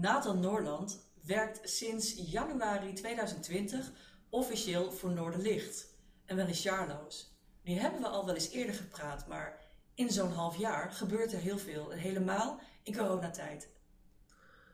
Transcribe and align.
Nathan 0.00 0.40
Noorland 0.40 1.00
werkt 1.22 1.70
sinds 1.70 2.14
januari 2.16 2.92
2020 2.92 3.92
officieel 4.28 4.92
voor 4.92 5.10
Noorderlicht 5.10 5.86
en 6.24 6.36
wel 6.36 6.46
in 6.46 6.54
Charloes. 6.54 7.38
Nu 7.62 7.72
hebben 7.72 8.00
we 8.00 8.06
al 8.06 8.26
wel 8.26 8.34
eens 8.34 8.50
eerder 8.50 8.74
gepraat, 8.74 9.26
maar 9.26 9.60
in 9.94 10.10
zo'n 10.10 10.32
half 10.32 10.56
jaar 10.56 10.92
gebeurt 10.92 11.32
er 11.32 11.38
heel 11.38 11.58
veel 11.58 11.92
en 11.92 11.98
helemaal 11.98 12.60
in 12.82 12.96
coronatijd. 12.96 13.68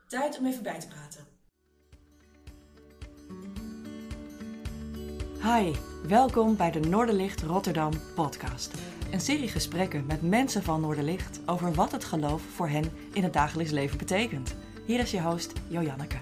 Tijd 0.08 0.38
om 0.38 0.46
even 0.46 0.62
bij 0.62 0.80
te 0.80 0.88
praten. 0.88 1.26
Hi, 5.42 5.72
welkom 6.08 6.56
bij 6.56 6.70
de 6.70 6.80
Noorderlicht 6.80 7.42
Rotterdam 7.42 7.92
podcast. 8.14 8.74
Een 9.12 9.20
serie 9.20 9.48
gesprekken 9.48 10.06
met 10.06 10.22
mensen 10.22 10.62
van 10.62 10.80
Noorderlicht 10.80 11.40
over 11.46 11.74
wat 11.74 11.92
het 11.92 12.04
geloof 12.04 12.42
voor 12.42 12.68
hen 12.68 12.92
in 13.12 13.22
het 13.22 13.32
dagelijks 13.32 13.72
leven 13.72 13.98
betekent. 13.98 14.54
Hier 14.84 15.00
is 15.00 15.10
je 15.10 15.20
host 15.20 15.52
Jojanneke. 15.68 16.16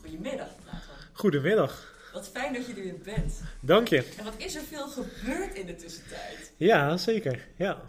Goedemiddag. 0.00 0.48
Goedemiddag. 1.12 1.94
Wat 2.12 2.28
fijn 2.28 2.52
dat 2.52 2.66
je 2.66 2.72
er 2.74 2.82
weer 2.82 2.98
bent. 3.04 3.40
Dank 3.60 3.88
je. 3.88 4.04
En 4.18 4.24
wat 4.24 4.34
is 4.36 4.54
er 4.54 4.62
veel 4.62 4.86
gebeurd 4.88 5.54
in 5.54 5.66
de 5.66 5.76
tussentijd? 5.76 6.52
Ja, 6.56 6.96
zeker. 6.96 7.46
Ja. 7.56 7.80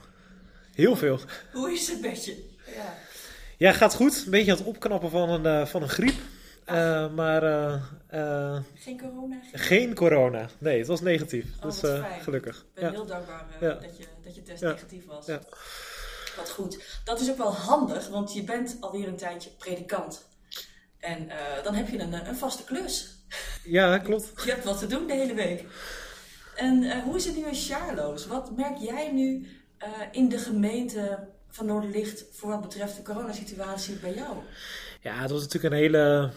Heel 0.73 0.95
veel. 0.95 1.19
Hoe 1.53 1.71
is 1.71 1.87
het 1.89 2.01
met 2.01 2.25
je? 2.25 2.49
Ja. 2.75 2.93
Ja, 3.57 3.71
gaat 3.71 3.95
goed. 3.95 4.23
Een 4.25 4.31
beetje 4.31 4.51
aan 4.51 4.57
het 4.57 4.65
opknappen 4.67 5.09
van 5.09 5.29
een, 5.29 5.45
eh, 5.45 5.65
van 5.65 5.81
een 5.81 5.89
griep. 5.89 6.15
Uh, 6.69 7.13
maar 7.13 7.43
uh, 7.43 7.83
uh, 8.13 8.57
geen 8.75 8.99
corona? 8.99 9.39
Geen... 9.51 9.59
geen... 9.59 9.93
corona. 9.95 10.49
Nee, 10.57 10.77
het 10.77 10.87
was 10.87 11.01
negatief. 11.01 11.45
Oh, 11.57 11.61
dus 11.63 11.79
fijn. 11.79 12.21
gelukkig. 12.21 12.57
Ik 12.57 12.65
ben 12.73 12.83
ja. 12.83 12.91
heel 12.91 13.05
dankbaar 13.05 13.45
Ja. 13.59 13.73
dat, 13.73 13.97
je, 13.97 14.03
dat 14.23 14.35
je 14.35 14.41
test 14.43 14.61
Ja. 14.61 14.71
negatief 14.71 15.05
was. 15.05 15.25
Ja. 15.25 15.39
Wat 16.39 16.49
goed. 16.49 17.01
Dat 17.03 17.19
is 17.19 17.29
ook 17.29 17.37
wel 17.37 17.53
handig, 17.53 18.07
want 18.07 18.33
je 18.33 18.43
bent 18.43 18.77
alweer 18.79 19.07
een 19.07 19.17
tijdje 19.17 19.49
predikant. 19.49 20.27
En 20.99 21.29
eh, 21.29 21.63
dan 21.63 21.73
heb 21.73 21.89
je 21.89 21.99
een, 21.99 22.27
een 22.27 22.35
vaste 22.35 22.63
klus. 22.63 23.07
ja, 23.63 23.97
klopt. 23.97 24.31
Je 24.45 24.51
hebt 24.51 24.63
wat 24.63 24.79
te 24.79 24.87
doen 24.87 25.07
de 25.07 25.13
hele 25.13 25.33
week. 25.33 25.63
En 26.55 26.83
eh, 26.83 27.03
hoe 27.03 27.15
is 27.15 27.25
het 27.25 27.37
nu 27.37 27.45
in 27.45 27.55
Charloes? 27.55 28.27
Wat 28.27 28.57
merk 28.57 28.77
jij 28.77 29.11
nu 29.11 29.47
eh, 29.77 29.89
in 30.11 30.29
de 30.29 30.37
gemeente 30.37 31.27
van 31.49 31.65
Noorderlicht 31.65 32.25
voor 32.31 32.49
wat 32.49 32.61
betreft 32.61 32.95
de 32.95 33.01
coronasituatie 33.01 33.95
bij 33.95 34.13
jou? 34.13 34.37
Ja, 35.01 35.21
het 35.21 35.31
was 35.31 35.41
natuurlijk 35.41 35.73
een 35.73 35.79
hele 35.79 36.31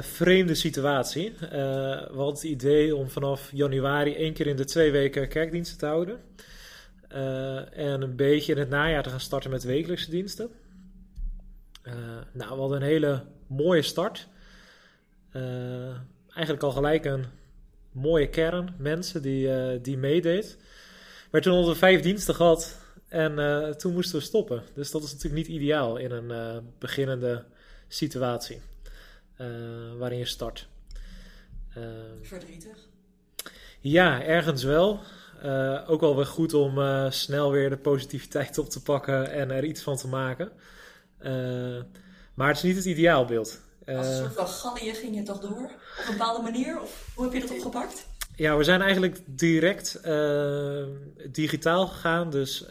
vreemde 0.00 0.54
situatie. 0.54 1.34
We 1.38 2.14
hadden 2.14 2.34
het 2.34 2.42
idee 2.42 2.96
om 2.96 3.10
vanaf 3.10 3.48
januari 3.52 4.14
één 4.14 4.32
keer 4.32 4.46
in 4.46 4.56
de 4.56 4.64
twee 4.64 4.90
weken 4.90 5.28
kerkdiensten 5.28 5.78
te 5.78 5.86
houden. 5.86 6.20
Eh, 7.08 7.78
en 7.78 8.02
een 8.02 8.16
beetje 8.16 8.52
in 8.52 8.58
het 8.58 8.68
najaar 8.68 9.02
te 9.02 9.10
gaan 9.10 9.20
starten 9.20 9.50
met 9.50 9.62
wekelijkse 9.62 10.10
diensten. 10.10 10.50
Eh, 11.82 11.94
nou, 12.32 12.54
we 12.54 12.60
hadden 12.60 12.82
een 12.82 12.88
hele 12.88 13.24
mooie 13.46 13.82
start. 13.82 14.28
Eh, 15.30 15.96
eigenlijk 16.28 16.62
al 16.62 16.72
gelijk 16.72 17.04
een 17.04 17.24
mooie 17.92 18.28
kern 18.28 18.74
mensen 18.78 19.22
die, 19.22 19.80
die 19.80 19.96
meedeed. 19.96 20.58
Maar 21.30 21.40
toen 21.40 21.52
hadden 21.52 21.72
we 21.72 21.78
vijf 21.78 22.00
diensten 22.00 22.34
gehad 22.34 22.80
en 23.08 23.34
toen 23.78 23.92
moesten 23.92 24.18
we 24.18 24.24
stoppen. 24.24 24.62
Dus 24.74 24.90
dat 24.90 25.02
is 25.02 25.12
natuurlijk 25.12 25.48
niet 25.48 25.56
ideaal 25.56 25.96
in 25.96 26.10
een 26.10 26.62
beginnende 26.78 27.44
situatie 27.88 28.60
waarin 29.98 30.18
je 30.18 30.24
start. 30.24 30.68
Verdrietig. 32.22 32.88
ja, 33.80 34.22
ergens 34.22 34.62
wel. 34.62 35.00
Eh, 35.42 35.90
ook 35.90 36.00
wel 36.00 36.16
weer 36.16 36.26
goed 36.26 36.54
om 36.54 36.78
eh, 36.78 37.10
snel 37.10 37.50
weer 37.50 37.70
de 37.70 37.76
positiviteit 37.76 38.58
op 38.58 38.70
te 38.70 38.82
pakken 38.82 39.30
en 39.30 39.50
er 39.50 39.64
iets 39.64 39.82
van 39.82 39.96
te 39.96 40.08
maken. 40.08 40.50
Eh, 41.18 41.32
maar 42.34 42.48
het 42.48 42.56
is 42.56 42.62
niet 42.62 42.76
het 42.76 42.84
ideaalbeeld. 42.84 43.60
Als 43.86 44.06
een 44.06 44.16
soort 44.16 44.34
van 44.34 44.48
gallië 44.48 44.94
ging 44.94 45.14
je 45.14 45.22
toch 45.22 45.40
door? 45.40 45.50
Op 45.50 46.04
een 46.08 46.12
bepaalde 46.12 46.42
manier? 46.42 46.80
Of 46.80 47.12
hoe 47.14 47.24
heb 47.24 47.32
je 47.32 47.40
dat 47.40 47.50
opgepakt? 47.50 48.06
Ja, 48.36 48.56
we 48.56 48.64
zijn 48.64 48.80
eigenlijk 48.82 49.18
direct 49.26 50.00
digitaal 51.32 51.86
gegaan. 51.86 52.30
Dus 52.30 52.64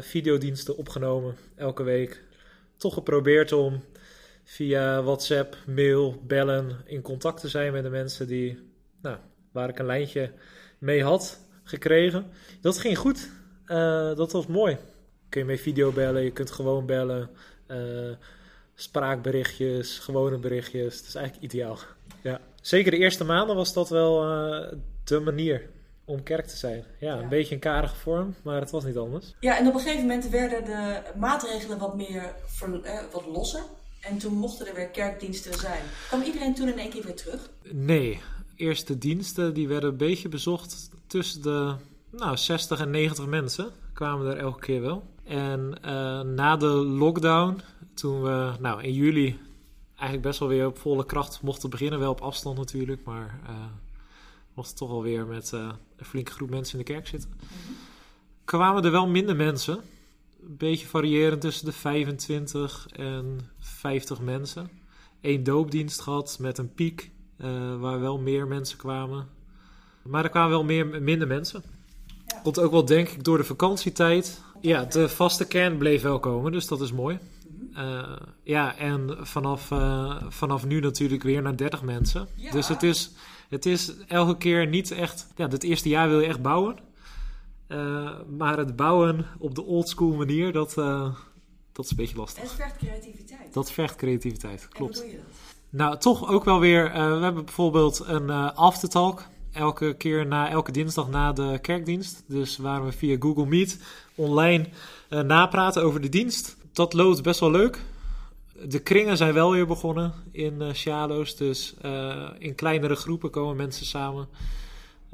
videodiensten 0.00 0.76
opgenomen 0.76 1.36
elke 1.56 1.82
week. 1.82 2.22
Toch 2.76 2.94
geprobeerd 2.94 3.52
om 3.52 3.84
via 4.44 5.02
WhatsApp, 5.02 5.56
mail, 5.66 6.22
bellen 6.26 6.80
in 6.84 7.02
contact 7.02 7.40
te 7.40 7.48
zijn 7.48 7.72
met 7.72 7.82
de 7.82 7.90
mensen 7.90 8.26
die, 8.26 8.58
nou, 9.02 9.16
waar 9.52 9.68
ik 9.68 9.78
een 9.78 9.86
lijntje 9.86 10.32
mee 10.78 11.02
had 11.02 11.43
gekregen. 11.64 12.26
Dat 12.60 12.78
ging 12.78 12.98
goed. 12.98 13.28
Eh, 13.66 14.14
dat 14.16 14.32
was 14.32 14.46
mooi. 14.46 14.76
Kun 15.28 15.40
je 15.40 15.46
mee 15.46 15.60
video 15.60 15.92
bellen, 15.92 16.22
je 16.22 16.30
kunt 16.30 16.50
gewoon 16.50 16.86
bellen. 16.86 17.30
eh, 17.66 17.78
spraakberichtjes, 18.74 19.98
gewone 19.98 20.38
berichtjes. 20.38 20.96
Het 20.96 21.06
is 21.06 21.14
eigenlijk 21.14 21.52
ideaal. 21.52 21.78
Ja. 22.22 22.40
Zeker 22.60 22.90
de 22.90 22.96
eerste 22.96 23.24
maanden 23.24 23.56
was 23.56 23.72
dat 23.72 23.88
wel 23.88 24.22
eh, 24.22 24.72
de 25.04 25.20
manier 25.20 25.68
om 26.04 26.22
kerk 26.22 26.46
te 26.46 26.56
zijn. 26.56 26.84
Ja, 27.00 27.14
Ja. 27.14 27.20
een 27.22 27.28
beetje 27.28 27.54
een 27.54 27.60
karige 27.60 27.94
vorm, 27.96 28.34
maar 28.42 28.60
het 28.60 28.70
was 28.70 28.84
niet 28.84 28.96
anders. 28.96 29.34
Ja, 29.40 29.58
en 29.58 29.66
op 29.66 29.74
een 29.74 29.80
gegeven 29.80 30.00
moment 30.06 30.28
werden 30.28 30.64
de 30.64 31.00
maatregelen 31.18 31.78
wat 31.78 31.96
meer 31.96 32.34
ver- 32.46 32.82
eh, 32.82 32.98
wat 33.12 33.26
losser. 33.26 33.62
En 34.00 34.18
toen 34.18 34.32
mochten 34.34 34.66
er 34.66 34.74
weer 34.74 34.88
kerkdiensten 34.88 35.54
zijn. 35.58 35.82
Kwam 36.08 36.22
iedereen 36.22 36.54
toen 36.54 36.68
in 36.68 36.78
één 36.78 36.90
keer 36.90 37.02
weer 37.04 37.14
terug? 37.16 37.50
Nee, 37.62 38.20
eerste 38.56 38.98
diensten 38.98 39.54
die 39.54 39.68
werden 39.68 39.90
een 39.90 39.96
beetje 39.96 40.28
bezocht 40.28 40.90
tussen 41.06 41.42
de 41.42 41.74
nou, 42.10 42.36
60 42.36 42.80
en 42.80 42.90
90 42.90 43.26
mensen 43.26 43.70
kwamen 43.92 44.26
er 44.26 44.36
elke 44.36 44.60
keer 44.60 44.80
wel. 44.80 45.12
En 45.24 45.82
eh, 45.82 46.20
na 46.20 46.56
de 46.56 46.66
lockdown, 46.66 47.60
toen 47.94 48.22
we 48.22 48.52
nou, 48.60 48.82
in 48.82 48.92
juli 48.92 49.38
eigenlijk 49.88 50.22
best 50.22 50.38
wel 50.38 50.48
weer 50.48 50.66
op 50.66 50.78
volle 50.78 51.06
kracht 51.06 51.42
mochten 51.42 51.70
beginnen, 51.70 51.98
wel 51.98 52.10
op 52.10 52.20
afstand 52.20 52.56
natuurlijk, 52.58 53.04
maar 53.04 53.40
eh 53.46 53.54
mochten 54.54 54.76
toch 54.76 54.90
alweer 54.90 55.26
met 55.26 55.52
eh, 55.52 55.68
een 55.96 56.04
flinke 56.04 56.32
groep 56.32 56.50
mensen 56.50 56.78
in 56.78 56.84
de 56.84 56.92
kerk 56.92 57.06
zitten, 57.06 57.30
kwamen 58.44 58.84
er 58.84 58.90
wel 58.90 59.06
minder 59.06 59.36
mensen. 59.36 59.80
Een 60.42 60.56
beetje 60.56 60.86
variërend 60.86 61.40
tussen 61.40 61.64
de 61.64 61.72
25 61.72 62.86
en 62.88 63.40
50 63.58 64.20
mensen. 64.20 64.70
Eén 65.20 65.42
doopdienst 65.42 66.00
gehad 66.00 66.36
met 66.40 66.58
een 66.58 66.74
piek 66.74 67.10
eh, 67.36 67.76
waar 67.80 68.00
wel 68.00 68.18
meer 68.18 68.46
mensen 68.46 68.78
kwamen. 68.78 69.26
Maar 70.02 70.24
er 70.24 70.30
kwamen 70.30 70.50
wel 70.50 70.64
meer, 70.64 71.02
minder 71.02 71.26
mensen. 71.28 71.62
Ja. 72.26 72.40
Komt 72.42 72.58
ook 72.58 72.70
wel 72.70 72.84
denk 72.84 73.08
ik 73.08 73.24
door 73.24 73.38
de 73.38 73.44
vakantietijd. 73.44 74.42
Ja, 74.60 74.84
de 74.84 75.08
vaste 75.08 75.46
kern 75.46 75.78
bleef 75.78 76.02
wel 76.02 76.18
komen, 76.18 76.52
dus 76.52 76.66
dat 76.66 76.80
is 76.80 76.92
mooi. 76.92 77.18
Eh, 77.74 78.16
ja, 78.42 78.76
en 78.76 79.16
vanaf, 79.20 79.70
eh, 79.70 80.22
vanaf 80.28 80.66
nu 80.66 80.80
natuurlijk 80.80 81.22
weer 81.22 81.42
naar 81.42 81.56
30 81.56 81.82
mensen. 81.82 82.28
Ja. 82.34 82.50
Dus 82.50 82.68
het 82.68 82.82
is, 82.82 83.10
het 83.48 83.66
is 83.66 83.96
elke 84.06 84.36
keer 84.36 84.66
niet 84.66 84.90
echt... 84.90 85.26
Ja, 85.36 85.48
het 85.48 85.62
eerste 85.62 85.88
jaar 85.88 86.08
wil 86.08 86.20
je 86.20 86.26
echt 86.26 86.42
bouwen. 86.42 86.76
Maar 88.36 88.58
het 88.58 88.76
bouwen 88.76 89.26
op 89.38 89.54
de 89.54 89.62
oldschool 89.62 90.12
manier, 90.14 90.52
dat, 90.52 90.74
dat 91.72 91.84
is 91.84 91.90
een 91.90 91.96
beetje 91.96 92.16
lastig. 92.16 92.42
Het 92.42 92.52
vergt 92.52 92.76
creativiteit. 92.76 93.52
Dat 93.52 93.72
vergt 93.72 93.96
creativiteit, 93.96 94.62
En 94.62 94.68
klopt. 94.68 94.94
hoe 94.94 95.04
doe 95.04 95.12
je 95.12 95.18
dat? 95.18 95.53
Nou, 95.74 95.98
toch 95.98 96.28
ook 96.28 96.44
wel 96.44 96.60
weer. 96.60 96.90
eh, 96.90 97.16
we 97.16 97.22
hebben 97.22 97.44
bijvoorbeeld 97.44 98.02
een 98.06 98.30
eh 98.30 98.50
aftertalk. 98.54 99.22
Elke 99.52 99.94
keer 99.96 100.26
na 100.26 100.48
elke 100.50 100.72
dinsdag 100.72 101.08
na 101.08 101.32
de 101.32 101.58
kerkdienst. 101.62 102.24
Dus 102.26 102.56
waar 102.56 102.84
we 102.84 102.92
via 102.92 103.16
Google 103.20 103.46
Meet 103.46 103.78
online 104.14 104.68
eh, 105.08 105.20
napraten 105.20 105.82
over 105.82 106.00
de 106.00 106.08
dienst. 106.08 106.56
Dat 106.72 106.92
loopt 106.92 107.22
best 107.22 107.40
wel 107.40 107.50
leuk. 107.50 107.78
De 108.64 108.78
kringen 108.78 109.16
zijn 109.16 109.34
wel 109.34 109.50
weer 109.52 109.66
begonnen 109.66 110.12
in 110.32 110.62
eh 110.62 110.72
Sjalo's. 110.72 111.36
Dus 111.36 111.74
in 112.38 112.54
kleinere 112.54 112.94
groepen 112.94 113.30
komen 113.30 113.56
mensen 113.56 113.86
samen. 113.86 114.28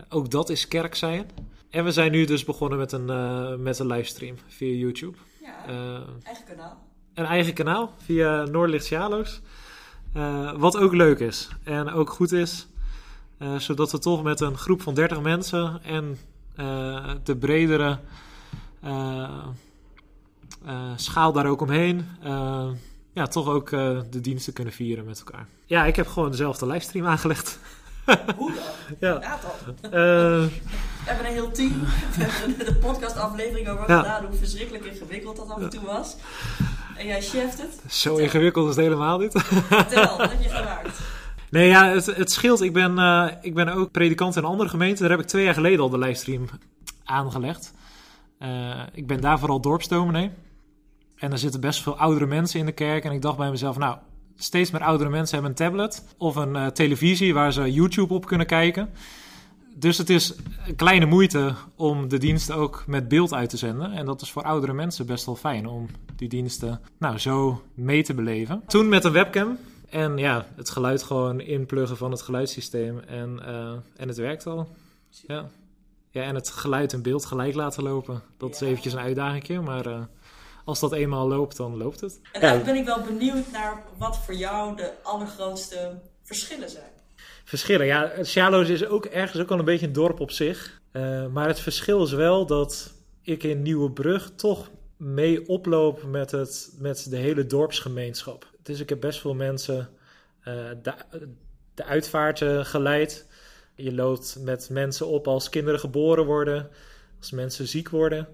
Ook 0.08 0.30
dat 0.30 0.48
is 0.50 0.68
kerk 0.68 0.94
zijn. 0.94 1.30
En 1.70 1.84
we 1.84 1.92
zijn 1.92 2.12
nu 2.12 2.24
dus 2.24 2.44
begonnen 2.44 2.78
met 2.78 2.92
een, 2.92 3.62
met 3.62 3.78
een 3.78 3.86
livestream 3.86 4.36
via 4.46 4.74
YouTube. 4.74 5.16
Ja, 5.42 6.04
eigen 6.22 6.44
kanaal. 6.44 6.78
een 7.14 7.24
eigen 7.24 7.54
kanaal 7.54 7.94
via 8.04 8.44
Noordlicht 8.44 8.84
Sjalo's. 8.86 9.40
Eh, 10.12 10.52
wat 10.56 10.76
ook 10.76 10.92
leuk 10.94 11.18
is 11.20 11.48
en 11.64 11.90
ook 11.92 12.10
goed 12.10 12.32
is. 12.32 12.66
eh, 13.38 13.56
zodat 13.58 13.90
we 13.92 13.98
toch 13.98 14.22
met 14.22 14.40
een 14.40 14.56
groep 14.56 14.82
van 14.82 14.94
30 14.94 15.20
mensen 15.20 15.80
en 15.84 16.18
eh, 16.56 17.10
de 17.24 17.36
bredere 17.36 17.98
schaal 20.96 21.32
daar 21.32 21.46
ook 21.46 21.60
omheen. 21.60 22.06
ja, 23.12 23.26
toch 23.26 23.48
ook 23.48 23.70
de 24.10 24.20
diensten 24.20 24.52
kunnen 24.52 24.72
vieren 24.72 25.04
met 25.04 25.18
elkaar. 25.26 25.46
Ja, 25.66 25.84
ik 25.84 25.96
heb 25.96 26.06
gewoon 26.06 26.30
dezelfde 26.30 26.66
livestream 26.66 27.06
aangelegd. 27.06 27.58
Hoe 28.36 28.52
dan? 28.54 28.64
Ja. 29.10 29.20
Eh, 29.82 29.90
We 29.90 30.50
hebben 31.06 31.26
een 31.26 31.32
heel 31.32 31.50
team. 31.50 31.80
We 31.80 32.24
hebben 32.24 32.66
de 32.66 32.74
podcastaflevering 32.74 33.68
over 33.68 33.90
Ja. 33.90 33.98
gedaan. 33.98 34.24
Hoe 34.24 34.36
verschrikkelijk 34.36 34.84
ingewikkeld 34.84 35.36
dat 35.36 35.50
af 35.50 35.60
en 35.60 35.70
toe 35.70 35.84
was. 35.84 36.16
En 37.00 37.06
jij 37.06 37.22
cheft 37.22 37.58
het. 37.62 37.92
zo 37.92 38.16
ingewikkeld 38.16 38.68
is 38.68 38.76
het 38.76 38.84
helemaal 38.84 39.18
niet. 39.18 39.32
Vertel, 39.32 40.16
wat 40.18 40.30
heb 40.30 40.42
je 40.42 40.48
gemaakt? 40.48 41.00
Nee, 41.50 41.68
ja, 41.68 41.88
het, 41.88 42.06
het 42.06 42.30
scheelt. 42.30 42.60
Ik 42.60 42.72
ben, 42.72 42.98
eh, 42.98 43.28
ik 43.40 43.54
ben 43.54 43.68
ook 43.68 43.90
predikant 43.90 44.36
in 44.36 44.42
een 44.42 44.48
andere 44.48 44.68
gemeente. 44.68 45.00
Daar 45.00 45.10
heb 45.10 45.20
ik 45.20 45.26
twee 45.26 45.44
jaar 45.44 45.54
geleden 45.54 45.80
al 45.80 45.88
de 45.88 45.98
livestream 45.98 46.48
aangelegd. 47.04 47.72
Eh, 48.38 48.80
ik 48.92 49.06
ben 49.06 49.20
daar 49.20 49.38
vooral 49.38 49.60
dorpsdominee. 49.60 50.30
En 51.16 51.32
er 51.32 51.38
zitten 51.38 51.60
best 51.60 51.82
veel 51.82 51.96
oudere 51.96 52.26
mensen 52.26 52.60
in 52.60 52.66
de 52.66 52.72
kerk. 52.72 53.04
En 53.04 53.12
ik 53.12 53.22
dacht 53.22 53.36
bij 53.36 53.50
mezelf, 53.50 53.78
nou, 53.78 53.96
steeds 54.36 54.70
meer 54.70 54.82
oudere 54.82 55.10
mensen 55.10 55.34
hebben 55.34 55.50
een 55.50 55.66
tablet 55.66 56.04
of 56.18 56.36
een 56.36 56.54
uh, 56.54 56.66
televisie 56.66 57.34
waar 57.34 57.52
ze 57.52 57.72
YouTube 57.72 58.14
op 58.14 58.26
kunnen 58.26 58.46
kijken. 58.46 58.90
Dus 59.80 59.98
het 59.98 60.10
is 60.10 60.34
een 60.66 60.76
kleine 60.76 61.06
moeite 61.06 61.54
om 61.76 62.08
de 62.08 62.18
diensten 62.18 62.54
ook 62.54 62.84
met 62.86 63.08
beeld 63.08 63.32
uit 63.32 63.50
te 63.50 63.56
zenden. 63.56 63.92
En 63.92 64.06
dat 64.06 64.20
is 64.20 64.30
voor 64.30 64.42
oudere 64.42 64.72
mensen 64.72 65.06
best 65.06 65.26
wel 65.26 65.36
fijn 65.36 65.66
om 65.66 65.88
die 66.16 66.28
diensten 66.28 66.80
nou, 66.98 67.18
zo 67.18 67.62
mee 67.74 68.02
te 68.02 68.14
beleven. 68.14 68.62
Toen 68.66 68.88
met 68.88 69.04
een 69.04 69.12
webcam. 69.12 69.58
En 69.88 70.16
ja, 70.18 70.46
het 70.56 70.70
geluid 70.70 71.02
gewoon 71.02 71.40
inpluggen 71.40 71.96
van 71.96 72.10
het 72.10 72.22
geluidssysteem. 72.22 72.98
En, 72.98 73.40
uh, 73.42 73.72
en 73.96 74.08
het 74.08 74.16
werkt 74.16 74.46
al. 74.46 74.68
Ja. 75.08 75.48
ja, 76.10 76.22
en 76.22 76.34
het 76.34 76.50
geluid 76.50 76.92
en 76.92 77.02
beeld 77.02 77.24
gelijk 77.24 77.54
laten 77.54 77.82
lopen. 77.82 78.22
Dat 78.36 78.54
is 78.54 78.60
eventjes 78.60 78.92
een 78.92 78.98
uitdaging, 78.98 79.64
maar... 79.64 79.86
Uh, 79.86 80.00
als 80.64 80.80
dat 80.80 80.92
eenmaal 80.92 81.28
loopt, 81.28 81.56
dan 81.56 81.76
loopt 81.76 82.00
het. 82.00 82.20
En 82.32 82.40
eigenlijk 82.40 82.64
ben 82.64 82.80
ik 82.80 82.84
wel 82.84 83.16
benieuwd 83.16 83.50
naar 83.52 83.82
wat 83.96 84.18
voor 84.18 84.34
jou 84.34 84.76
de 84.76 84.92
allergrootste 85.02 86.00
verschillen 86.22 86.70
zijn. 86.70 86.99
Verschillen, 87.50 87.86
ja. 87.86 88.12
Sjaloos 88.24 88.68
is 88.68 88.86
ook 88.86 89.04
ergens 89.04 89.42
ook 89.42 89.50
al 89.50 89.58
een 89.58 89.64
beetje 89.64 89.86
een 89.86 89.92
dorp 89.92 90.20
op 90.20 90.30
zich. 90.30 90.80
Uh, 90.92 91.26
maar 91.26 91.46
het 91.46 91.60
verschil 91.60 92.02
is 92.02 92.12
wel 92.12 92.46
dat 92.46 92.92
ik 93.22 93.42
in 93.42 93.62
Nieuwebrug 93.62 94.32
toch 94.36 94.70
mee 94.96 95.48
oploop 95.48 96.02
met, 96.02 96.30
het, 96.30 96.74
met 96.78 97.10
de 97.10 97.16
hele 97.16 97.46
dorpsgemeenschap. 97.46 98.46
Dus 98.62 98.80
ik 98.80 98.88
heb 98.88 99.00
best 99.00 99.20
veel 99.20 99.34
mensen 99.34 99.88
uh, 100.44 100.54
de, 100.82 100.94
de 101.74 101.84
uitvaarten 101.84 102.66
geleid. 102.66 103.26
Je 103.74 103.92
loopt 103.92 104.38
met 104.40 104.68
mensen 104.70 105.06
op 105.06 105.28
als 105.28 105.48
kinderen 105.48 105.80
geboren 105.80 106.24
worden, 106.24 106.68
als 107.18 107.30
mensen 107.30 107.68
ziek 107.68 107.88
worden. 107.88 108.28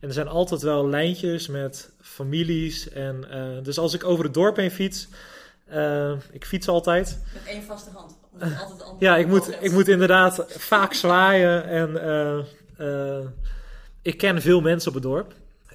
En 0.00 0.08
er 0.08 0.14
zijn 0.14 0.28
altijd 0.28 0.62
wel 0.62 0.88
lijntjes 0.88 1.46
met 1.46 1.92
families. 2.00 2.88
En, 2.88 3.24
dus 3.62 3.78
als 3.78 3.94
ik 3.94 4.04
over 4.04 4.24
het 4.24 4.34
dorp 4.34 4.56
heen 4.56 4.70
fiets, 4.70 5.08
uh, 5.72 6.12
ik 6.30 6.44
fiets 6.44 6.68
altijd. 6.68 7.20
Met 7.32 7.46
één 7.46 7.62
vaste 7.62 7.90
hand. 7.90 8.19
Ja, 8.98 9.16
ik 9.16 9.26
moet, 9.26 9.56
ik 9.60 9.72
moet 9.72 9.88
inderdaad 9.88 10.44
vaak 10.48 10.92
zwaaien. 10.92 11.64
En 11.64 11.90
uh, 12.78 13.18
ik 14.02 14.18
ken 14.18 14.42
veel 14.42 14.60
mensen 14.60 14.88
op 14.88 14.94
het 14.94 15.02
dorp. 15.02 15.34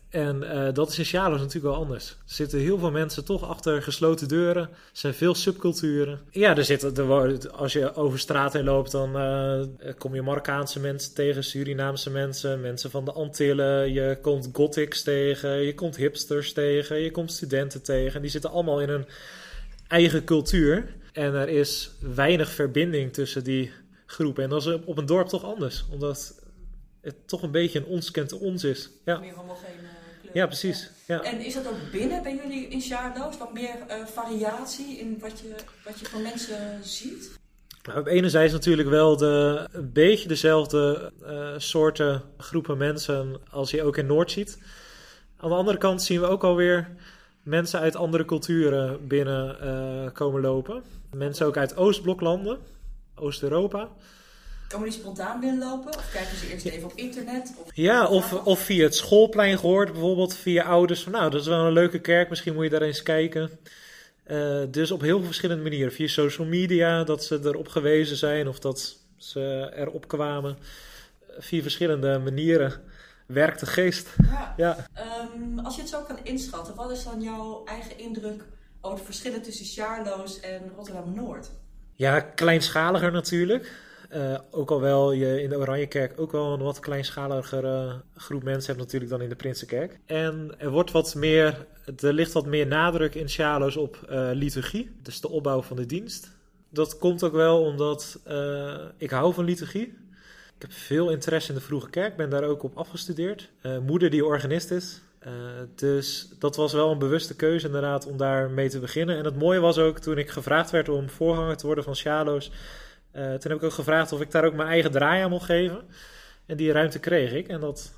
En 0.09 0.43
uh, 0.43 0.67
dat 0.73 0.89
is 0.89 0.97
in 0.97 1.05
Sjaloos 1.05 1.39
natuurlijk 1.39 1.65
wel 1.65 1.83
anders. 1.83 2.09
Er 2.09 2.15
zitten 2.25 2.59
heel 2.59 2.77
veel 2.77 2.91
mensen 2.91 3.25
toch 3.25 3.49
achter 3.49 3.81
gesloten 3.81 4.27
deuren. 4.27 4.63
Er 4.63 4.69
zijn 4.91 5.13
veel 5.13 5.35
subculturen. 5.35 6.19
Ja, 6.31 6.57
er 6.57 6.65
zitten, 6.65 6.95
er, 6.95 7.49
als 7.51 7.73
je 7.73 7.95
over 7.95 8.19
straat 8.19 8.53
heen 8.53 8.63
loopt, 8.63 8.91
dan 8.91 9.15
uh, 9.15 9.93
kom 9.97 10.15
je 10.15 10.21
Marokkaanse 10.21 10.79
mensen 10.79 11.13
tegen, 11.13 11.43
Surinaamse 11.43 12.09
mensen, 12.09 12.61
mensen 12.61 12.91
van 12.91 13.05
de 13.05 13.11
Antillen. 13.11 13.93
Je 13.93 14.17
komt 14.21 14.49
gothics 14.53 15.03
tegen, 15.03 15.49
je 15.49 15.73
komt 15.73 15.95
hipsters 15.95 16.53
tegen, 16.53 16.99
je 16.99 17.11
komt 17.11 17.31
studenten 17.31 17.83
tegen. 17.83 18.21
Die 18.21 18.31
zitten 18.31 18.51
allemaal 18.51 18.81
in 18.81 18.89
een 18.89 19.05
eigen 19.87 20.23
cultuur. 20.23 20.93
En 21.15 21.33
er 21.33 21.49
is 21.49 21.91
weinig 21.99 22.49
verbinding 22.49 23.13
tussen 23.13 23.43
die 23.43 23.71
groepen. 24.05 24.43
En 24.43 24.49
dat 24.49 24.65
is 24.65 24.73
op 24.85 24.97
een 24.97 25.05
dorp 25.05 25.27
toch 25.27 25.43
anders, 25.43 25.85
omdat 25.91 26.41
het 27.01 27.27
toch 27.27 27.41
een 27.41 27.51
beetje 27.51 27.79
een 27.79 27.85
ons 27.85 28.11
kent 28.11 28.33
ons 28.33 28.63
is. 28.63 28.89
Ja. 29.05 29.17
Meer 29.17 29.33
homogene 29.33 29.95
ja, 30.35 30.45
precies. 30.45 30.89
Ja. 31.07 31.21
En 31.23 31.39
is 31.39 31.53
dat 31.53 31.67
ook 31.67 31.91
binnen 31.91 32.23
bij 32.23 32.35
jullie 32.43 32.67
in 32.67 32.81
Sjaardoos? 32.81 33.37
Wat 33.37 33.53
meer 33.53 33.75
uh, 33.89 34.05
variatie 34.05 34.97
in 34.97 35.17
wat 35.19 35.39
je, 35.39 35.55
wat 35.83 35.99
je 35.99 36.05
van 36.05 36.21
mensen 36.21 36.79
ziet? 36.83 37.39
Nou, 37.83 37.99
op 37.99 38.07
enerzijds 38.07 38.53
natuurlijk 38.53 38.89
wel 38.89 39.17
de, 39.17 39.67
een 39.71 39.91
beetje 39.93 40.27
dezelfde 40.27 41.11
uh, 41.23 41.53
soorten 41.57 42.21
groepen 42.37 42.77
mensen 42.77 43.41
als 43.49 43.71
je 43.71 43.83
ook 43.83 43.97
in 43.97 44.05
Noord 44.05 44.31
ziet. 44.31 44.57
Aan 45.37 45.49
de 45.49 45.55
andere 45.55 45.77
kant 45.77 46.03
zien 46.03 46.19
we 46.19 46.27
ook 46.27 46.43
alweer 46.43 46.95
mensen 47.45 47.79
uit 47.79 47.95
andere 47.95 48.25
culturen 48.25 49.07
binnen 49.07 49.57
uh, 49.63 50.11
komen 50.13 50.41
lopen. 50.41 50.83
Mensen 51.13 51.45
ook 51.45 51.57
uit 51.57 51.77
Oostbloklanden, 51.77 52.57
Oost-Europa. 53.15 53.89
Komen 54.67 54.89
die 54.89 54.99
spontaan 54.99 55.39
binnenlopen? 55.39 55.95
Of 55.97 56.11
kijken 56.11 56.37
ze 56.37 56.51
eerst 56.51 56.65
even 56.65 56.85
op 56.85 56.95
internet? 56.95 57.53
Of 57.63 57.69
ja, 57.73 58.07
of, 58.07 58.33
of 58.33 58.59
via 58.59 58.83
het 58.83 58.95
schoolplein 58.95 59.59
gehoord, 59.59 59.91
bijvoorbeeld 59.91 60.35
via 60.35 60.63
ouders. 60.63 61.03
Van, 61.03 61.11
nou, 61.11 61.29
dat 61.29 61.41
is 61.41 61.47
wel 61.47 61.65
een 61.65 61.73
leuke 61.73 61.99
kerk, 61.99 62.29
misschien 62.29 62.53
moet 62.53 62.63
je 62.63 62.69
daar 62.69 62.81
eens 62.81 63.03
kijken. 63.03 63.49
Uh, 64.27 64.61
dus 64.71 64.91
op 64.91 65.01
heel 65.01 65.17
veel 65.17 65.25
verschillende 65.25 65.63
manieren. 65.63 65.91
Via 65.91 66.07
social 66.07 66.47
media, 66.47 67.03
dat 67.03 67.23
ze 67.23 67.39
erop 67.43 67.67
gewezen 67.67 68.15
zijn 68.17 68.47
of 68.47 68.59
dat 68.59 68.97
ze 69.17 69.71
erop 69.75 70.07
kwamen. 70.07 70.57
Via 71.37 71.61
verschillende 71.61 72.19
manieren 72.19 72.81
werkt 73.25 73.59
de 73.59 73.65
geest. 73.65 74.15
Ja. 74.23 74.53
ja. 74.57 74.87
Um, 75.33 75.59
als 75.59 75.75
je 75.75 75.81
het 75.81 75.89
zo 75.89 76.01
kan 76.01 76.19
inschatten, 76.23 76.75
wat 76.75 76.91
is 76.91 77.03
dan 77.03 77.21
jouw 77.21 77.63
eigen 77.65 77.97
indruk 77.97 78.43
over 78.81 78.97
de 78.97 79.05
verschillen 79.05 79.41
tussen 79.41 79.65
Charloes 79.65 80.39
en 80.39 80.61
Rotterdam-Noord? 80.75 81.51
Ja, 81.93 82.19
kleinschaliger 82.19 83.11
natuurlijk. 83.11 83.83
Uh, 84.13 84.39
ook 84.51 84.71
al 84.71 84.81
wel 84.81 85.11
je 85.11 85.41
in 85.41 85.49
de 85.49 85.57
Oranjekerk 85.57 86.19
ook 86.19 86.31
wel 86.31 86.53
een 86.53 86.61
wat 86.61 86.79
kleinschaligere 86.79 88.01
groep 88.15 88.43
mensen 88.43 88.67
hebt 88.67 88.83
natuurlijk 88.83 89.11
dan 89.11 89.21
in 89.21 89.29
de 89.29 89.35
Prinsenkerk. 89.35 89.99
En 90.05 90.55
er 90.57 90.69
wordt 90.69 90.91
wat 90.91 91.15
meer, 91.15 91.65
er 91.99 92.13
ligt 92.13 92.31
wat 92.31 92.45
meer 92.45 92.67
nadruk 92.67 93.15
in 93.15 93.29
Sjalo's 93.29 93.75
op 93.75 94.07
uh, 94.09 94.29
liturgie, 94.33 94.95
dus 95.01 95.21
de 95.21 95.29
opbouw 95.29 95.61
van 95.61 95.75
de 95.75 95.85
dienst. 95.85 96.31
Dat 96.69 96.97
komt 96.97 97.23
ook 97.23 97.33
wel 97.33 97.61
omdat 97.61 98.19
uh, 98.27 98.75
ik 98.97 99.09
hou 99.09 99.33
van 99.33 99.45
liturgie. 99.45 99.97
Ik 100.55 100.61
heb 100.61 100.71
veel 100.71 101.09
interesse 101.09 101.49
in 101.49 101.55
de 101.55 101.63
vroege 101.63 101.89
kerk, 101.89 102.15
ben 102.15 102.29
daar 102.29 102.43
ook 102.43 102.63
op 102.63 102.77
afgestudeerd. 102.77 103.51
moeder 103.81 104.09
die 104.09 104.25
organist 104.25 104.71
is, 104.71 105.01
uh, 105.25 105.31
dus 105.75 106.29
dat 106.39 106.55
was 106.55 106.73
wel 106.73 106.91
een 106.91 106.99
bewuste 106.99 107.35
keuze 107.35 107.65
inderdaad 107.65 108.07
om 108.07 108.17
daar 108.17 108.49
mee 108.49 108.69
te 108.69 108.79
beginnen. 108.79 109.17
En 109.17 109.25
het 109.25 109.35
mooie 109.35 109.59
was 109.59 109.77
ook 109.77 109.99
toen 109.99 110.17
ik 110.17 110.29
gevraagd 110.29 110.71
werd 110.71 110.89
om 110.89 111.09
voorganger 111.09 111.57
te 111.57 111.65
worden 111.65 111.83
van 111.83 111.95
Sjalo's. 111.95 112.51
Uh, 113.13 113.21
toen 113.21 113.51
heb 113.51 113.57
ik 113.57 113.63
ook 113.63 113.71
gevraagd 113.71 114.11
of 114.11 114.21
ik 114.21 114.31
daar 114.31 114.45
ook 114.45 114.53
mijn 114.53 114.69
eigen 114.69 114.91
draai 114.91 115.23
aan 115.23 115.29
mocht 115.29 115.45
geven. 115.45 115.81
En 116.45 116.57
die 116.57 116.71
ruimte 116.71 116.99
kreeg 116.99 117.31
ik. 117.31 117.47
En 117.47 117.59
dat, 117.59 117.93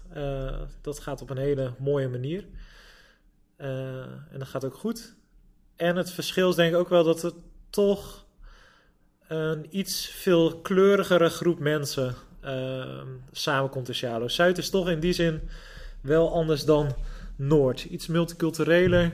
dat 0.82 1.00
gaat 1.00 1.22
op 1.22 1.30
een 1.30 1.38
hele 1.38 1.74
mooie 1.80 2.08
manier. 2.08 2.46
En 3.58 4.38
dat 4.38 4.48
gaat 4.48 4.66
ook 4.66 4.76
goed. 4.76 5.16
En 5.76 5.96
het 5.96 6.12
verschil 6.12 6.50
is 6.50 6.56
denk 6.56 6.74
ik 6.74 6.80
ook 6.80 6.90
wel 6.90 7.04
dat 7.04 7.22
het 7.22 7.34
toch 7.70 8.26
een 9.28 9.68
iets 9.70 10.08
veel 10.08 10.62
kleurigere 10.62 11.30
groep 11.30 11.60
mensen 11.60 12.16
samenkomt 13.32 13.88
in 13.88 13.96
Sjalo. 13.96 14.28
Zuid 14.28 14.58
is 14.58 14.70
toch 14.70 14.90
in 14.90 15.00
die 15.00 15.14
zin 15.14 15.50
wel 16.02 16.34
anders 16.34 16.66
dan 16.66 16.96
Noord. 17.36 17.84
Iets 17.84 18.08
multicultureler. 18.08 19.12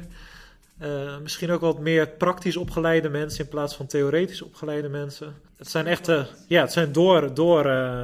Uh, 0.82 1.18
misschien 1.18 1.52
ook 1.52 1.62
wat 1.62 1.80
meer 1.80 2.08
praktisch 2.08 2.58
opgeleide 2.58 3.10
mensen 3.10 3.44
in 3.44 3.50
plaats 3.50 3.76
van 3.76 3.86
theoretisch 3.86 4.42
opgeleide 4.42 4.90
mensen. 4.90 5.34
Het 5.58 5.70
zijn 5.70 5.88
echte, 5.88 6.26
ja, 6.48 6.62
het 6.62 6.72
zijn 6.72 6.92
door, 6.92 7.34
door, 7.34 7.66
uh, 7.66 8.04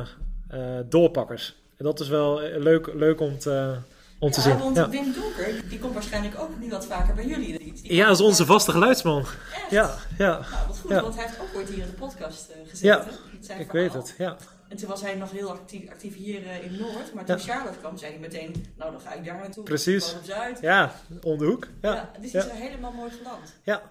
uh, 0.54 0.80
doorpakkers. 0.90 1.56
En 1.78 1.86
dat 1.86 2.00
is 2.00 2.08
wel 2.08 2.42
leuk, 2.42 2.94
leuk 2.94 3.22
om 3.22 3.40
te, 3.40 3.76
om 4.20 4.32
te 4.32 4.42
zien. 4.42 4.58
Want 4.58 4.76
ja. 4.76 4.90
Wim 4.90 5.14
Donker, 5.14 5.70
die 5.70 5.80
komt 5.80 5.94
waarschijnlijk 5.94 6.40
ook 6.40 6.60
nu 6.60 6.70
wat 6.70 6.86
vaker 6.86 7.16
bij 7.16 7.26
jullie. 7.26 7.58
Die, 7.58 7.74
die 7.74 7.96
ja, 7.96 8.06
dat 8.06 8.16
is 8.16 8.26
onze 8.26 8.46
vaste 8.46 8.72
geluidsman. 8.72 9.20
Echt? 9.20 9.70
Ja, 9.70 9.96
ja. 10.18 10.32
Nou, 10.32 10.68
wat 10.68 10.78
goed, 10.78 10.92
ja. 10.92 11.02
want 11.02 11.16
hij 11.16 11.26
heeft 11.26 11.40
ook 11.40 11.56
ooit 11.56 11.70
hier 11.70 11.84
in 11.84 11.90
de 11.90 11.92
podcast 11.92 12.52
gezeten. 12.68 13.06
Ja, 13.48 13.56
ik 13.58 13.72
weet 13.72 13.94
het, 13.94 14.16
ja. 14.18 14.38
En 14.70 14.78
toen 14.78 14.88
was 14.90 15.02
hij 15.02 15.16
nog 15.16 15.32
heel 15.32 15.52
actief, 15.52 15.90
actief 15.90 16.16
hier 16.16 16.42
uh, 16.42 16.64
in 16.64 16.76
Noord. 16.78 17.14
Maar 17.14 17.26
toen 17.26 17.38
Ja. 17.38 17.44
Charlotte 17.44 17.80
kwam, 17.80 17.98
zei 17.98 18.12
hij 18.12 18.20
meteen, 18.22 18.66
nou 18.76 18.92
dan 18.92 19.02
ga 19.02 19.14
ik 19.14 19.26
daar 19.26 19.36
naartoe. 19.38 19.64
Precies. 19.64 20.14
Op 20.14 20.24
Zuid. 20.24 20.60
Ja, 20.62 20.96
om 21.22 21.38
de 21.38 21.46
hoek. 21.46 21.68
Ja, 21.82 21.94
Ja, 21.94 22.12
dus 22.20 22.32
die 22.32 22.42
is 22.42 22.48
helemaal 22.52 22.92
mooi 22.92 23.12
geland. 23.12 23.54
ja. 23.64 23.82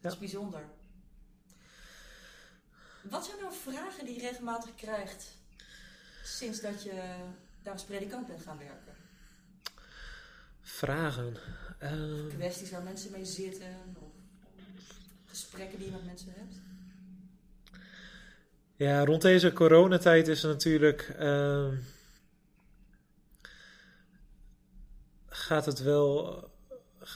Dat 0.00 0.12
is 0.12 0.18
bijzonder. 0.18 0.60
Wat 3.02 3.24
zijn 3.24 3.36
nou 3.40 3.52
vragen 3.62 4.04
die 4.04 4.14
je 4.14 4.20
regelmatig 4.20 4.74
krijgt 4.74 5.24
sinds 6.24 6.60
dat 6.60 6.82
je 6.82 6.92
daar 7.62 7.72
als 7.72 7.82
predikant 7.84 8.26
bent 8.26 8.42
gaan 8.42 8.58
werken? 8.58 8.94
Vragen. 10.62 11.36
Kwesties 12.28 12.70
waar 12.70 12.82
mensen 12.82 13.10
mee 13.10 13.24
zitten? 13.24 13.76
Of 13.96 14.08
gesprekken 15.26 15.78
die 15.78 15.86
je 15.86 15.92
met 15.92 16.04
mensen 16.04 16.32
hebt? 16.36 16.54
Ja, 18.76 19.04
rond 19.04 19.22
deze 19.22 19.52
coronatijd 19.52 20.28
is 20.28 20.42
natuurlijk. 20.42 21.14
ehm, 21.18 21.76
gaat 25.26 25.66
het 25.66 25.78
wel. 25.82 26.42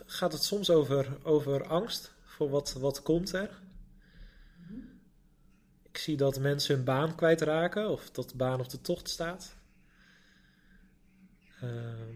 Gaat 0.07 0.33
het 0.33 0.43
soms 0.43 0.71
over, 0.71 1.19
over 1.23 1.67
angst 1.67 2.13
voor 2.25 2.51
wat, 2.51 2.73
wat 2.73 3.03
komt 3.03 3.33
er? 3.33 3.61
Ik 5.83 5.99
zie 5.99 6.17
dat 6.17 6.39
mensen 6.39 6.75
hun 6.75 6.85
baan 6.85 7.15
kwijtraken 7.15 7.91
of 7.91 8.11
dat 8.11 8.31
de 8.31 8.37
baan 8.37 8.61
op 8.61 8.69
de 8.69 8.81
tocht 8.81 9.09
staat. 9.09 9.57
Ehm, 11.61 12.15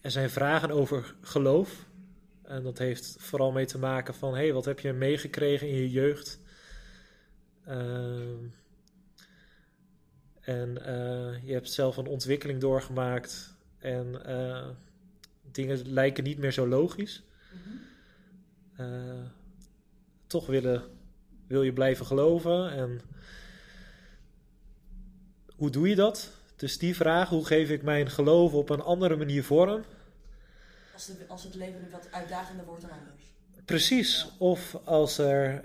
er 0.00 0.10
zijn 0.10 0.30
vragen 0.30 0.70
over 0.70 1.14
geloof. 1.20 1.86
En 2.42 2.62
dat 2.62 2.78
heeft 2.78 3.16
vooral 3.18 3.52
mee 3.52 3.66
te 3.66 3.78
maken 3.78 4.14
van: 4.14 4.34
hé, 4.34 4.42
hey, 4.42 4.52
wat 4.52 4.64
heb 4.64 4.80
je 4.80 4.92
meegekregen 4.92 5.68
in 5.68 5.74
je 5.74 5.90
jeugd? 5.90 6.40
Ehm, 7.68 8.44
en 10.40 10.84
eh, 10.84 11.46
je 11.46 11.52
hebt 11.52 11.70
zelf 11.70 11.96
een 11.96 12.06
ontwikkeling 12.06 12.60
doorgemaakt. 12.60 13.54
En 13.78 14.24
eh, 14.24 14.68
dingen 15.50 15.92
lijken 15.92 16.24
niet 16.24 16.38
meer 16.38 16.52
zo 16.52 16.66
logisch. 16.66 17.22
Mhm. 17.52 17.76
Eh, 18.82 19.24
toch 20.26 20.46
willen, 20.46 20.82
wil 21.46 21.62
je 21.62 21.72
blijven 21.72 22.06
geloven. 22.06 22.70
En 22.70 23.00
hoe 25.56 25.70
doe 25.70 25.88
je 25.88 25.94
dat? 25.94 26.32
Dus 26.56 26.78
die 26.78 26.96
vraag, 26.96 27.28
hoe 27.28 27.46
geef 27.46 27.70
ik 27.70 27.82
mijn 27.82 28.10
geloof 28.10 28.52
op 28.52 28.70
een 28.70 28.82
andere 28.82 29.16
manier 29.16 29.44
vorm? 29.44 29.84
Als, 30.94 31.06
de, 31.06 31.24
als 31.28 31.42
het 31.42 31.54
leven 31.54 31.80
nu 31.82 31.90
wat 31.90 32.08
uitdagender 32.12 32.64
wordt 32.64 32.82
dan 32.82 32.90
anders. 32.90 33.22
Precies. 33.64 34.22
Ja. 34.22 34.30
Of 34.38 34.78
als 34.84 35.18
er 35.18 35.64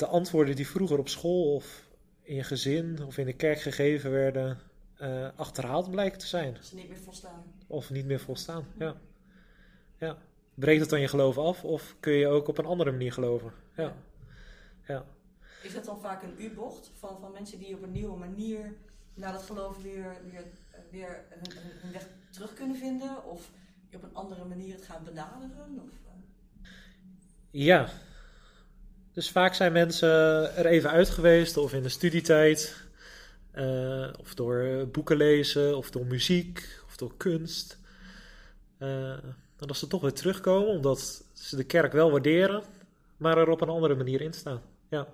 de 0.00 0.06
antwoorden 0.06 0.56
die 0.56 0.66
vroeger 0.68 0.98
op 0.98 1.08
school 1.08 1.54
of 1.54 1.88
in 2.22 2.34
je 2.34 2.42
gezin 2.42 3.04
of 3.06 3.18
in 3.18 3.26
de 3.26 3.32
kerk 3.32 3.60
gegeven 3.60 4.10
werden, 4.10 4.58
eh, 4.96 5.28
achterhaald 5.36 5.90
blijken 5.90 6.18
te 6.18 6.26
zijn. 6.26 6.56
Ze 6.60 6.74
niet 6.74 6.88
meer 6.88 6.98
volstaan. 6.98 7.42
Of 7.66 7.90
niet 7.90 8.06
meer 8.06 8.20
volstaan. 8.20 8.64
Ja. 8.78 8.96
ja. 9.98 10.18
Breekt 10.54 10.80
het 10.80 10.90
dan 10.90 11.00
je 11.00 11.08
geloof 11.08 11.38
af 11.38 11.64
of 11.64 11.96
kun 12.00 12.12
je 12.12 12.26
ook 12.26 12.48
op 12.48 12.58
een 12.58 12.64
andere 12.64 12.90
manier 12.90 13.12
geloven? 13.12 13.52
Ja. 13.76 13.96
Ja. 14.86 15.04
Is 15.62 15.74
dat 15.74 15.84
dan 15.84 16.00
vaak 16.00 16.22
een 16.22 16.34
U-bocht 16.38 16.90
van, 16.98 17.20
van 17.20 17.32
mensen 17.32 17.58
die 17.58 17.74
op 17.74 17.82
een 17.82 17.92
nieuwe 17.92 18.16
manier 18.18 18.74
naar 19.14 19.32
dat 19.32 19.42
geloof 19.42 19.82
weer, 19.82 20.16
weer, 20.30 20.44
weer 20.90 21.24
hun, 21.28 21.52
hun- 21.62 21.80
hun 21.80 21.92
weg 21.92 22.06
terug 22.30 22.54
kunnen 22.54 22.76
vinden? 22.76 23.24
Of 23.26 23.50
op 23.94 24.02
een 24.02 24.14
andere 24.14 24.44
manier 24.44 24.74
het 24.74 24.84
gaan 24.84 25.04
benaderen? 25.04 25.80
Of, 25.82 25.90
eh, 26.06 26.70
Ja. 27.50 27.88
Dus 29.20 29.30
vaak 29.30 29.54
zijn 29.54 29.72
mensen 29.72 30.08
er 30.56 30.66
even 30.66 30.90
uit 30.90 31.10
geweest, 31.10 31.56
of 31.56 31.72
in 31.72 31.82
de 31.82 31.88
studietijd, 31.88 32.84
eh, 33.50 34.08
of 34.20 34.34
door 34.34 34.88
boeken 34.92 35.16
lezen, 35.16 35.76
of 35.76 35.90
door 35.90 36.06
muziek, 36.06 36.80
of 36.86 36.96
door 36.96 37.12
kunst. 37.16 37.78
Eh, 38.78 39.10
en 39.56 39.66
als 39.68 39.78
ze 39.78 39.86
toch 39.86 40.00
weer 40.00 40.12
terugkomen, 40.12 40.68
omdat 40.68 41.24
ze 41.32 41.56
de 41.56 41.64
kerk 41.64 41.92
wel 41.92 42.10
waarderen, 42.10 42.62
maar 43.16 43.38
er 43.38 43.48
op 43.48 43.60
een 43.60 43.68
andere 43.68 43.94
manier 43.94 44.20
in 44.20 44.32
staan. 44.32 44.62
Ja. 44.88 45.06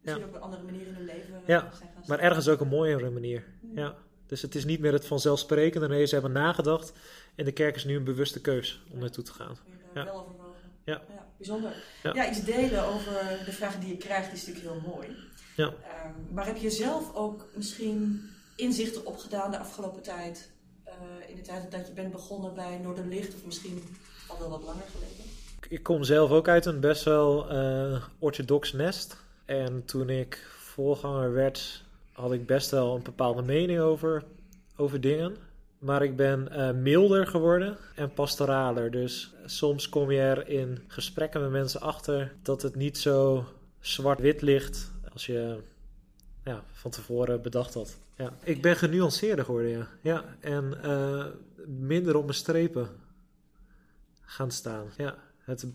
misschien 0.00 0.24
op 0.24 0.34
een 0.34 0.40
andere 0.40 0.62
manier 0.62 0.86
in 0.86 0.94
hun 0.94 1.04
leven 1.04 1.40
Ja, 1.46 1.70
Maar 2.06 2.18
ergens 2.18 2.48
ook 2.48 2.60
een 2.60 2.68
mooiere 2.68 3.10
manier. 3.10 3.44
Ja. 3.74 3.94
Dus 4.26 4.42
het 4.42 4.54
is 4.54 4.64
niet 4.64 4.80
meer 4.80 4.92
het 4.92 5.06
vanzelfsprekende. 5.06 5.88
Nee, 5.88 6.06
ze 6.06 6.14
hebben 6.14 6.32
nagedacht. 6.32 6.92
En 7.34 7.44
de 7.44 7.52
kerk 7.52 7.76
is 7.76 7.84
nu 7.84 7.96
een 7.96 8.04
bewuste 8.04 8.40
keus 8.40 8.82
om 8.92 8.98
naartoe 8.98 9.24
te 9.24 9.32
gaan. 9.32 9.56
Daar 9.92 10.08
Ja. 10.84 11.02
Ja. 11.08 11.26
bijzonder. 11.36 11.72
Ja. 12.02 12.14
Ja. 12.14 12.30
iets 12.30 12.44
delen 12.44 12.86
over 12.86 13.42
de 13.44 13.52
vragen 13.52 13.80
die 13.80 13.88
je 13.88 13.96
krijgt 13.96 14.32
is 14.32 14.46
natuurlijk 14.46 14.74
heel 14.74 14.92
mooi. 14.94 15.08
Ja. 15.56 15.66
Ehm, 15.66 16.34
maar 16.34 16.46
heb 16.46 16.56
je 16.56 16.70
zelf 16.70 17.14
ook 17.14 17.48
misschien 17.54 18.30
inzichten 18.56 19.06
opgedaan 19.06 19.50
de 19.50 19.58
afgelopen 19.58 20.02
tijd? 20.02 20.52
eh, 20.94 21.30
in 21.30 21.36
de 21.36 21.42
tijd 21.42 21.70
dat 21.70 21.86
je 21.86 21.92
bent 21.92 22.12
begonnen 22.12 22.54
bij 22.54 22.78
Noorderlicht, 22.82 23.34
of 23.34 23.44
misschien 23.44 23.82
al 24.28 24.38
wel 24.38 24.50
wat 24.50 24.62
langer 24.62 24.84
geleden? 24.92 25.32
Ik 25.68 25.82
kom 25.82 26.04
zelf 26.04 26.30
ook 26.30 26.48
uit 26.48 26.66
een 26.66 26.80
best 26.80 27.04
wel 27.04 27.50
eh, 27.50 28.04
orthodox 28.18 28.72
nest. 28.72 29.16
En 29.44 29.84
toen 29.84 30.10
ik 30.10 30.46
voorganger 30.58 31.32
werd, 31.32 31.82
had 32.12 32.32
ik 32.32 32.46
best 32.46 32.70
wel 32.70 32.94
een 32.96 33.02
bepaalde 33.02 33.42
mening 33.42 33.80
over, 33.80 34.24
over 34.76 35.00
dingen. 35.00 35.36
Maar 35.84 36.02
ik 36.02 36.16
ben 36.16 36.48
eh, 36.48 36.70
milder 36.70 37.26
geworden 37.26 37.76
en 37.94 38.12
pastoraler. 38.12 38.90
Dus 38.90 39.32
soms 39.44 39.88
kom 39.88 40.10
je 40.10 40.20
er 40.20 40.48
in 40.48 40.78
gesprekken 40.86 41.40
met 41.40 41.50
mensen 41.50 41.80
achter 41.80 42.32
dat 42.42 42.62
het 42.62 42.74
niet 42.74 42.98
zo 42.98 43.44
zwart-wit 43.80 44.42
ligt 44.42 44.92
als 45.12 45.26
je 45.26 45.58
ja, 46.44 46.62
van 46.72 46.90
tevoren 46.90 47.42
bedacht 47.42 47.74
had. 47.74 47.96
Ja. 48.16 48.32
Ik 48.42 48.62
ben 48.62 48.76
genuanceerder 48.76 49.44
geworden, 49.44 49.70
ja. 49.70 49.88
ja 50.00 50.24
en 50.40 50.82
eh, 50.82 51.24
minder 51.66 52.16
op 52.16 52.22
mijn 52.22 52.34
strepen 52.34 52.88
gaan 54.20 54.50
staan. 54.50 54.86
Ja, 54.96 55.14
het, 55.38 55.66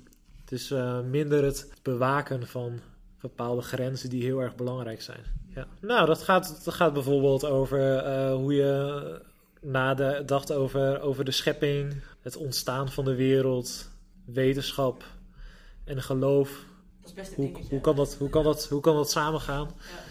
is 0.50 0.72
eh, 0.72 1.02
minder 1.02 1.44
het 1.44 1.72
bewaken 1.82 2.48
van 2.48 2.80
bepaalde 3.22 3.62
grenzen 3.62 4.10
die 4.10 4.24
heel 4.24 4.40
erg 4.40 4.56
belangrijk 4.56 5.02
zijn. 5.02 5.24
Ja. 5.56 5.68
Nou, 5.82 6.06
dat 6.06 6.24
gaat, 6.24 6.62
dat 6.64 6.74
gaat 6.74 6.94
bijvoorbeeld 6.94 7.46
over 7.46 7.98
eh, 7.98 8.34
hoe 8.34 8.54
je 8.54 9.22
nadacht 9.62 10.52
over, 10.52 11.02
over 11.02 11.26
de 11.26 11.32
schepping, 11.32 12.02
het 12.22 12.36
ontstaan 12.36 12.90
van 12.90 13.06
de 13.06 13.16
wereld, 13.16 13.90
wetenschap 14.26 15.04
en 15.84 16.02
geloof. 16.02 16.50
Dat 17.02 17.10
is 17.10 17.14
best 17.14 17.30
een 17.30 17.36
Hoe, 17.36 17.46
dingetje. 17.46 17.70
hoe, 17.70 17.82
kan, 17.82 17.96
dat, 17.96 18.16
hoe, 18.16 18.30
kan, 18.30 18.44
dat, 18.44 18.68
hoe 18.68 18.82
kan 18.82 18.96
dat 18.96 19.12
samengaan? 19.12 19.70
Ja. 19.78 20.10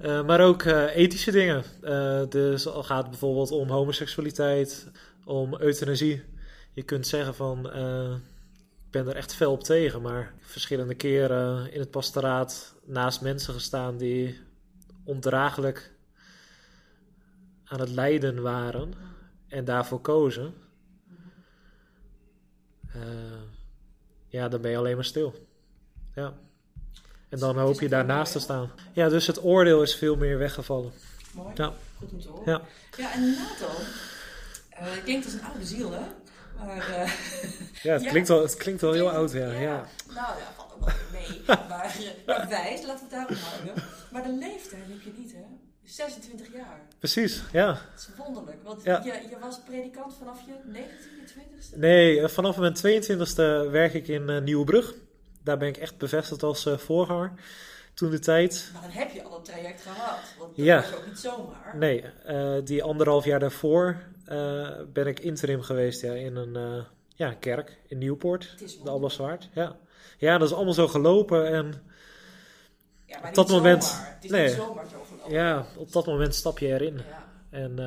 Eh, 0.00 0.26
maar 0.26 0.40
ook 0.40 0.62
eh, 0.62 0.96
ethische 0.96 1.30
dingen. 1.30 1.64
Eh, 1.82 2.22
dus 2.28 2.66
al 2.66 2.82
gaat 2.82 3.00
het 3.00 3.10
bijvoorbeeld 3.10 3.50
om 3.50 3.68
homoseksualiteit, 3.68 4.88
om 5.24 5.54
euthanasie. 5.58 6.22
Je 6.72 6.82
kunt 6.82 7.06
zeggen 7.06 7.34
van, 7.34 7.66
ik 8.86 8.90
ben 8.90 9.08
er 9.08 9.16
echt 9.16 9.34
fel 9.34 9.52
op 9.52 9.64
tegen, 9.64 10.02
maar 10.02 10.34
verschillende 10.40 10.94
keren 10.94 11.72
in 11.72 11.80
het 11.80 11.90
pastoraat 11.90 12.74
naast 12.84 13.20
mensen 13.20 13.54
gestaan 13.54 13.96
die 13.96 14.38
ondraaglijk 15.04 15.92
aan 17.70 17.80
het 17.80 17.88
lijden 17.90 18.42
waren 18.42 18.92
en 19.48 19.64
daarvoor 19.64 20.00
kozen. 20.00 20.54
Eh, 22.92 23.00
ja, 24.28 24.48
dan 24.48 24.60
ben 24.60 24.70
je 24.70 24.76
alleen 24.76 24.94
maar 24.94 25.04
stil. 25.04 25.48
Ja. 26.14 26.34
En 27.28 27.38
dan 27.38 27.58
hoop 27.58 27.80
je 27.80 27.88
daarnaast 27.88 28.32
te 28.32 28.38
staan. 28.40 28.70
Ja, 28.92 29.08
dus 29.08 29.26
het 29.26 29.44
oordeel 29.44 29.82
is 29.82 29.94
veel 29.94 30.16
meer 30.16 30.38
weggevallen. 30.38 30.92
Mooi. 31.34 31.52
Ja. 31.54 31.72
Goed 31.98 32.12
om 32.12 32.20
te 32.20 32.28
horen. 32.28 32.52
Ja. 32.52 32.60
Ja, 32.96 33.12
en 33.12 33.20
Nathan, 33.30 33.82
eh 34.70 35.02
klinkt 35.04 35.24
als 35.24 35.34
een 35.34 35.44
oude 35.44 35.64
ziel, 35.66 35.90
hè? 35.92 36.00
Maar, 36.58 36.88
eh, 36.88 37.12
Ja, 37.82 37.92
het, 37.92 38.02
Ja. 38.04 38.10
Klinkt, 38.10 38.28
wel, 38.28 38.42
het 38.42 38.56
klinkt 38.56 38.80
wel 38.80 38.92
heel 38.92 39.08
klinkt- 39.10 39.18
oud, 39.18 39.32
ja. 39.42 39.50
ja. 39.60 39.86
Nou 40.06 40.38
ja, 40.38 40.52
valt 40.56 40.72
ook 40.72 40.84
wel 40.84 40.94
mee. 41.12 41.42
maar 42.26 42.46
wijs, 42.48 42.82
laten 42.86 42.86
we 42.86 43.00
het 43.00 43.10
daarop 43.10 43.36
houden. 43.36 43.82
Maar 44.12 44.22
de 44.22 44.32
leeftijd 44.38 44.82
heb 44.88 45.00
je 45.02 45.12
niet, 45.16 45.32
hè? 45.32 45.44
26 45.84 46.52
jaar. 46.52 46.80
Precies, 46.98 47.42
ja. 47.52 47.66
Dat 47.66 47.78
is 47.96 48.08
wonderlijk. 48.16 48.62
Want 48.62 48.82
Ja. 48.84 49.02
je, 49.04 49.12
je 49.30 49.38
was 49.40 49.60
predikant 49.60 50.14
vanaf 50.18 50.40
je 50.46 50.52
19e, 50.72 51.24
20e? 51.74 51.78
Nee, 51.78 52.20
eh, 52.20 52.28
vanaf 52.28 52.56
mijn 52.56 52.74
22e 52.74 53.70
werk 53.70 53.94
ik 53.94 54.08
in 54.08 54.28
eh, 54.28 54.40
Nieuwebrug. 54.40 54.94
Daar 55.44 55.56
ben 55.58 55.68
ik 55.68 55.76
echt 55.76 55.98
bevestigd 55.98 56.42
als 56.42 56.66
eh, 56.66 56.78
voorganger. 56.78 57.32
Toen 57.94 58.10
de 58.10 58.18
tijd. 58.18 58.70
Maar 58.72 58.82
dan 58.82 58.90
heb 58.90 59.10
je 59.10 59.22
al 59.22 59.36
een 59.36 59.42
traject 59.42 59.82
gehad. 59.82 60.18
Want 60.38 60.56
dat 60.56 60.64
Ja. 60.64 60.80
was 60.80 60.94
ook 60.94 61.06
niet 61.06 61.18
zomaar. 61.18 61.76
Nee, 61.76 62.04
die 62.64 62.82
anderhalf 62.82 63.24
jaar 63.24 63.38
daarvoor 63.40 63.96
ben 64.92 65.06
ik 65.06 65.20
interim 65.20 65.62
geweest 65.62 66.00
ja, 66.00 66.12
in 66.12 66.36
een 66.36 66.84
ja, 67.14 67.32
kerk 67.32 67.78
in 67.86 67.98
Nieuwpoort. 67.98 68.50
Het 68.50 68.62
is 68.62 68.80
De 68.82 68.90
Alblaswaard. 68.90 69.48
Ja. 69.54 69.76
ja, 70.18 70.38
dat 70.38 70.48
is 70.48 70.54
allemaal 70.54 70.74
zo 70.74 70.88
gelopen. 70.88 71.46
En 71.52 71.82
Ja, 73.10 73.18
maar 73.20 73.28
Op 73.28 73.34
dat 73.34 73.48
moment- 73.48 73.84
Zomaar. 73.84 74.14
Het 74.14 74.24
is 74.24 74.30
nee. 74.30 74.46
niet 74.46 74.56
zomaar 74.56 74.88
zo 74.88 75.04
gelopen. 75.08 75.32
ja, 75.32 75.66
op 75.76 75.92
dat 75.92 76.06
moment 76.06 76.34
stap 76.34 76.58
je 76.58 76.66
erin. 76.66 76.96
Ja. 76.96 77.28
En 77.50 77.78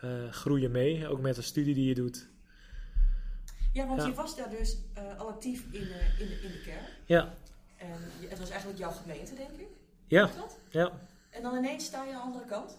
eh, 0.00 0.32
groei 0.32 0.62
je 0.62 0.68
mee, 0.68 1.08
ook 1.08 1.20
met 1.20 1.34
de 1.34 1.42
studie 1.42 1.74
die 1.74 1.88
je 1.88 1.94
doet. 1.94 2.28
Ja, 3.72 3.86
want 3.86 4.00
Ja. 4.00 4.06
je 4.08 4.14
was 4.14 4.36
daar 4.36 4.50
dus 4.50 4.76
eh, 4.94 5.18
al 5.20 5.28
actief 5.28 5.64
in, 5.70 5.80
in, 5.80 5.86
de, 6.28 6.38
in 6.42 6.50
de 6.52 6.60
kerk. 6.64 6.82
Ja, 7.04 7.34
En 7.76 7.88
het 8.28 8.38
was 8.38 8.50
eigenlijk 8.50 8.78
jouw 8.78 8.90
gemeente, 8.90 9.34
denk 9.34 9.50
ik. 9.50 9.66
ja, 10.06 10.26
dat? 10.36 10.58
ja. 10.68 10.92
En 11.30 11.42
dan 11.42 11.56
ineens 11.56 11.84
sta 11.84 12.04
je 12.04 12.10
aan 12.12 12.16
de 12.16 12.22
andere 12.22 12.44
kant. 12.44 12.76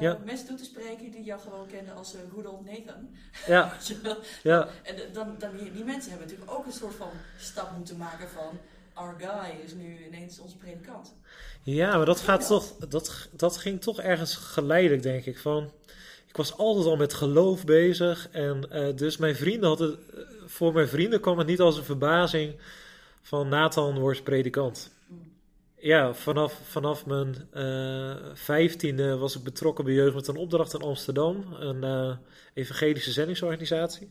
Ja. 0.00 0.18
Mensen 0.24 0.46
toe 0.46 0.56
te 0.56 0.64
spreken 0.64 1.10
die 1.10 1.22
jou 1.24 1.40
gewoon 1.40 1.66
kennen 1.66 1.94
als 1.94 2.14
eh 2.14 2.20
good 2.32 2.46
old 2.46 2.64
Nathan. 2.64 3.08
Ja, 3.46 3.72
ja. 4.42 4.68
en 4.82 5.12
dan, 5.12 5.34
dan 5.38 5.56
die, 5.56 5.72
die 5.72 5.84
mensen 5.84 6.10
hebben 6.10 6.28
natuurlijk 6.28 6.58
ook 6.58 6.66
een 6.66 6.72
soort 6.72 6.94
van 6.94 7.10
stap 7.38 7.76
moeten 7.76 7.96
maken 7.96 8.28
van... 8.28 8.58
Our 8.98 9.14
guy 9.18 9.64
is 9.64 9.74
nu 9.74 10.06
ineens 10.06 10.38
onze 10.38 10.56
predikant. 10.56 11.14
Ja, 11.62 11.96
maar 11.96 12.06
dat, 12.06 12.20
gaat 12.20 12.46
toch, 12.46 12.76
dat, 12.88 13.28
dat 13.32 13.56
ging 13.56 13.80
toch 13.80 14.00
ergens 14.00 14.34
geleidelijk, 14.36 15.02
denk 15.02 15.24
ik. 15.24 15.38
Van, 15.38 15.70
ik 16.26 16.36
was 16.36 16.56
altijd 16.56 16.86
al 16.86 16.96
met 16.96 17.14
geloof 17.14 17.64
bezig. 17.64 18.28
En 18.30 18.70
eh, 18.70 18.96
dus 18.96 19.16
mijn 19.16 19.36
vrienden 19.36 19.68
hadden. 19.68 19.98
eh, 20.14 20.20
Voor 20.46 20.72
mijn 20.72 20.88
vrienden 20.88 21.20
kwam 21.20 21.38
het 21.38 21.46
niet 21.46 21.60
als 21.60 21.76
een 21.76 21.84
verbazing 21.84 22.54
van 23.22 23.48
Nathan 23.48 23.98
wordt 23.98 24.24
predikant. 24.24 24.90
Mm. 25.06 25.32
Ja, 25.76 26.14
vanaf, 26.14 26.60
vanaf 26.64 27.06
mijn 27.06 27.34
eh, 27.52 28.16
vijftiende 28.34 29.16
was 29.16 29.36
ik 29.36 29.42
betrokken 29.42 29.84
bij 29.84 29.94
Jeugd 29.94 30.14
met 30.14 30.26
een 30.28 30.36
opdracht 30.36 30.74
in 30.74 30.80
Amsterdam. 30.82 31.44
Een 31.58 32.18
evangelische 32.54 33.12
zendingsorganisatie. 33.12 34.08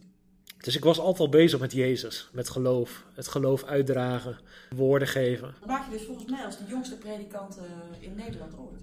Dus 0.57 0.75
ik 0.75 0.83
was 0.83 0.99
altijd 0.99 1.19
al 1.19 1.29
bezig 1.29 1.59
met 1.59 1.71
Jezus, 1.71 2.29
met 2.31 2.49
geloof. 2.49 3.05
Het 3.13 3.27
geloof 3.27 3.63
uitdragen, 3.63 4.37
woorden 4.75 5.07
geven. 5.07 5.53
Dat 5.59 5.69
maak 5.69 5.85
je 5.85 5.97
dus 5.97 6.05
volgens 6.05 6.29
mij 6.31 6.45
als 6.45 6.57
de 6.57 6.63
jongste 6.67 6.97
predikant 6.97 7.57
eh, 7.57 7.63
in 8.03 8.15
Nederland 8.15 8.53
ooit. 8.57 8.81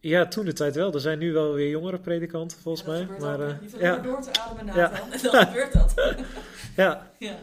Ja, 0.00 0.28
toen 0.28 0.44
de 0.44 0.52
tijd 0.52 0.74
wel. 0.74 0.92
Er 0.94 1.00
zijn 1.00 1.18
nu 1.18 1.32
wel 1.32 1.52
weer 1.52 1.68
jongere 1.68 1.98
predikanten, 1.98 2.58
volgens 2.58 2.86
Ja, 2.86 2.92
mij. 2.92 3.06
Maar, 3.18 3.58
van 3.66 3.80
ja, 3.80 3.96
door 3.98 4.22
te 4.22 4.40
ademen, 4.40 4.74
Ja. 4.74 4.90
Nathan. 4.90 5.12
En 5.12 5.22
dan 5.22 5.46
gebeurt 5.46 5.72
dat. 5.72 5.94
ja, 6.76 7.10
ja. 7.18 7.36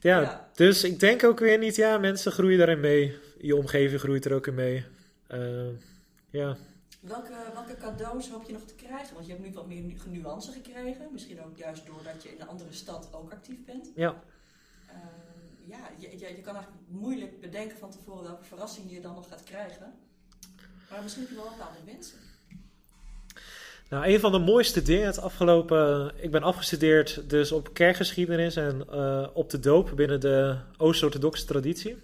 ja, 0.00 0.20
Ja. 0.20 0.48
dus 0.54 0.84
ik 0.84 1.00
denk 1.00 1.24
ook 1.24 1.38
weer 1.38 1.58
niet, 1.58 1.76
ja, 1.76 1.98
mensen 1.98 2.32
groeien 2.32 2.58
daarin 2.58 2.80
mee. 2.80 3.16
Je 3.40 3.56
omgeving 3.56 4.00
groeit 4.00 4.24
er 4.24 4.34
ook 4.34 4.46
in 4.46 4.54
mee. 4.54 4.84
Eh, 5.26 5.40
ja, 6.30 6.56
Welke, 7.00 7.32
welke 7.54 7.76
cadeaus 7.76 8.30
hoop 8.30 8.46
je 8.46 8.52
nog 8.52 8.62
te 8.62 8.74
krijgen? 8.74 9.14
Want 9.14 9.26
je 9.26 9.32
hebt 9.32 9.44
nu 9.44 9.52
wat 9.52 9.66
meer 9.66 9.82
nu- 9.82 9.96
nuance 10.08 10.52
gekregen. 10.52 11.12
Misschien 11.12 11.42
ook 11.42 11.56
juist 11.56 11.86
doordat 11.86 12.22
je 12.22 12.28
in 12.28 12.40
een 12.40 12.48
andere 12.48 12.72
stad 12.72 13.08
ook 13.12 13.32
actief 13.32 13.64
bent. 13.64 13.90
Ja. 13.94 14.22
Ehm, 14.88 15.70
ja, 15.70 15.90
je, 15.98 16.18
je, 16.18 16.36
je 16.36 16.40
kan 16.40 16.54
eigenlijk 16.54 16.84
moeilijk 16.88 17.40
bedenken 17.40 17.78
van 17.78 17.90
tevoren 17.90 18.22
welke 18.22 18.44
verrassing 18.44 18.90
je 18.90 19.00
dan 19.00 19.14
nog 19.14 19.28
gaat 19.28 19.44
krijgen. 19.44 19.92
Maar 20.90 21.02
misschien 21.02 21.22
heb 21.22 21.32
je 21.32 21.38
wel 21.38 21.50
bepaalde 21.50 21.84
wensen. 21.84 22.18
Nou, 23.88 24.06
een 24.06 24.20
van 24.20 24.32
de 24.32 24.38
mooiste 24.38 24.82
dingen 24.82 25.06
het 25.06 25.18
afgelopen... 25.18 26.12
Ik 26.16 26.30
ben 26.30 26.42
afgestudeerd 26.42 27.30
dus 27.30 27.52
op 27.52 27.74
kerkgeschiedenis 27.74 28.56
en 28.56 28.88
eh, 28.90 29.26
op 29.32 29.50
de 29.50 29.58
doop 29.60 29.92
binnen 29.94 30.20
de 30.20 30.58
Oost-Orthodoxe 30.76 31.44
traditie. 31.44 31.96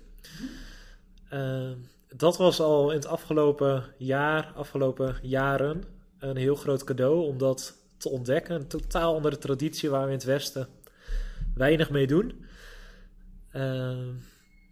Eh, 1.29 1.71
dat 2.09 2.37
was 2.37 2.61
al 2.61 2.91
in 2.91 2.97
het 2.97 3.07
afgelopen 3.07 3.85
jaar, 3.99 4.53
afgelopen 4.55 5.17
jaren, 5.23 5.85
een 6.19 6.37
heel 6.37 6.55
groot 6.55 6.85
cadeau 6.85 7.27
om 7.27 7.39
dat 7.39 7.75
te 7.97 8.09
ontdekken. 8.09 8.55
Een 8.55 8.69
totaal 8.69 9.15
andere 9.15 9.39
traditie 9.39 9.91
waar 9.91 10.03
we 10.03 10.07
in 10.07 10.17
het 10.17 10.25
Westen 10.25 10.69
weinig 11.55 11.91
mee 11.91 12.07
doen. 12.07 12.45
Eh, 13.51 13.99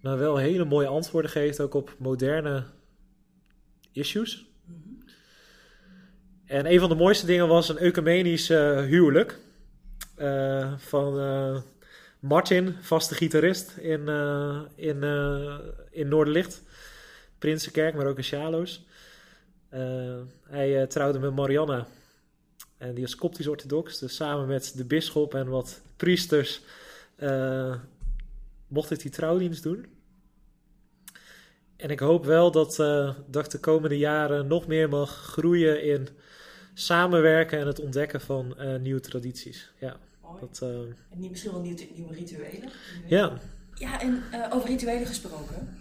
maar 0.01 0.19
wel 0.19 0.37
hele 0.37 0.65
mooie 0.65 0.87
antwoorden 0.87 1.31
geeft 1.31 1.61
ook 1.61 1.75
op 1.75 1.95
moderne 1.99 2.65
issues. 3.93 4.47
Mhm. 4.65 4.79
En 6.47 6.73
een 6.73 6.81
van 6.81 6.89
de 6.89 6.95
mooiste 6.95 7.27
dingen 7.27 7.49
was 7.49 7.69
een 7.69 7.79
ecumenisch 7.79 8.49
huwelijk. 8.49 9.39
eh, 10.17 10.73
van 10.77 11.19
eh, 11.19 11.57
Martin, 12.19 12.77
vaste 12.81 13.15
gitarist 13.15 13.77
in, 13.77 14.09
eh, 14.09 14.61
in, 14.75 15.03
in 15.91 16.09
Noorderlicht. 16.09 16.63
Prinsenkerk, 17.45 17.95
maar 17.95 18.07
ook 18.07 18.17
in 18.17 18.25
Sjaloos. 18.25 18.85
Eh, 19.69 20.21
hij 20.43 20.81
eh, 20.81 20.87
trouwde 20.87 21.19
met 21.19 21.35
Marianne. 21.35 21.85
En 22.79 22.95
die 22.95 23.05
is 23.05 23.15
koptisch 23.15 23.47
orthodox. 23.47 23.99
Dus 23.99 24.15
samen 24.15 24.47
met 24.47 24.73
de 24.77 24.85
bisschop 24.85 25.35
en 25.35 25.49
wat 25.49 25.81
priesters 25.97 26.61
eh, 27.17 27.75
mocht 28.67 28.91
ik 28.91 29.01
die 29.01 29.11
trouwdienst 29.11 29.63
doen. 29.63 29.87
En 31.77 31.91
ik 31.91 31.99
hoop 31.99 32.25
wel 32.25 32.51
dat, 32.51 32.77
dat 33.27 33.45
ik 33.45 33.51
de 33.51 33.61
komende 33.61 33.99
jaren 33.99 34.47
nog 34.47 34.67
meer 34.67 34.89
mag 34.89 35.11
groeien 35.11 35.83
in 35.83 36.09
samenwerken 36.75 37.59
en 37.59 37.67
het 37.67 37.81
ontdekken 37.81 38.21
van 38.21 38.57
nieuwe 38.81 39.01
tradities. 39.01 39.71
Ja, 39.79 39.97
Mooi. 40.23 40.41
dat, 40.41 40.61
En 40.61 41.31
misschien 41.31 41.53
wel 41.53 41.61
nieuwe, 41.61 41.89
nieuwe 41.95 42.15
rituelen. 42.15 42.71
Ja, 43.07 43.39
Ja, 43.79 44.01
en 44.01 44.23
eh, 44.31 44.41
over 44.51 44.69
rituelen 44.69 45.07
gesproken. 45.07 45.79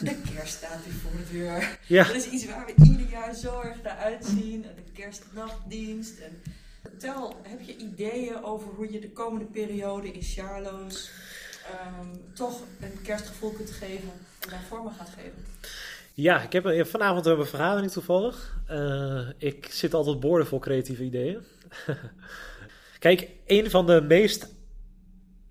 De 0.00 0.16
kerst 0.34 0.54
staat 0.54 0.84
hier 0.84 0.92
voor 0.94 1.10
de 1.10 1.32
deur. 1.38 1.78
ja. 1.86 2.04
Dat 2.04 2.14
is 2.16 2.28
iets 2.28 2.46
waar 2.46 2.66
we 2.66 2.84
ieder 2.84 3.08
jaar 3.10 3.34
zo 3.34 3.60
erg 3.60 3.82
naar 3.82 3.96
uitzien. 3.96 4.62
De 4.62 4.92
kerstnachtdienst. 5.02 6.18
En 6.18 6.42
vertel, 6.82 7.36
heb 7.42 7.60
je 7.60 7.76
ideeën 7.76 8.44
over 8.44 8.68
hoe 8.76 8.92
je 8.92 9.00
de 9.00 9.10
komende 9.10 9.44
periode 9.44 10.12
in 10.12 10.22
Charloes 10.22 11.10
ehm, 11.72 12.34
toch 12.34 12.60
een 12.80 13.02
kerstgevoel 13.02 13.50
kunt 13.50 13.70
geven 13.70 14.10
en 14.40 14.48
daar 14.50 14.62
vormen 14.68 14.92
gaat 14.98 15.08
geven? 15.08 15.44
ja, 16.14 16.42
ik 16.42 16.52
heb 16.52 16.64
een- 16.64 16.86
vanavond 16.86 17.24
hebben 17.24 17.44
we 17.44 17.50
een 17.50 17.56
vergadering 17.58 17.90
toevallig. 17.92 18.56
Eh, 18.66 19.28
ik 19.38 19.66
zit 19.70 19.94
altijd 19.94 20.20
boordevol 20.20 20.58
creatieve 20.58 21.04
ideeën. 21.04 21.38
Kijk, 22.98 23.28
een 23.46 23.70
van 23.70 23.86
de 23.86 24.00
meest 24.00 24.48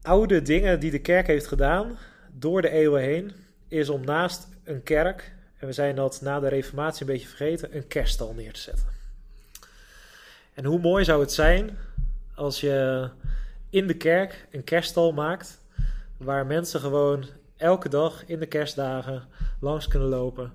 oude 0.03 0.41
dingen 0.41 0.79
die 0.79 0.91
de 0.91 0.99
kerk 0.99 1.27
heeft 1.27 1.47
gedaan 1.47 1.97
door 2.31 2.61
de 2.61 2.69
eeuwen 2.69 3.01
heen, 3.01 3.31
is 3.67 3.89
om 3.89 4.05
naast 4.05 4.47
een 4.63 4.83
kerk, 4.83 5.33
en 5.57 5.67
we 5.67 5.73
zijn 5.73 5.95
dat 5.95 6.19
na 6.21 6.39
de 6.39 6.47
reformatie 6.47 7.01
een 7.01 7.13
beetje 7.13 7.27
vergeten, 7.27 7.75
een 7.75 7.87
kerststal 7.87 8.33
neer 8.33 8.53
te 8.53 8.59
zetten. 8.59 8.85
En 10.53 10.65
hoe 10.65 10.79
mooi 10.79 11.03
zou 11.03 11.21
het 11.21 11.31
zijn 11.31 11.77
als 12.35 12.61
je 12.61 13.09
in 13.69 13.87
de 13.87 13.97
kerk 13.97 14.47
een 14.51 14.63
kerststal 14.63 15.11
maakt, 15.11 15.61
waar 16.17 16.45
mensen 16.45 16.79
gewoon 16.79 17.25
elke 17.57 17.89
dag 17.89 18.23
in 18.25 18.39
de 18.39 18.45
kerstdagen 18.45 19.23
langs 19.59 19.87
kunnen 19.87 20.09
lopen, 20.09 20.53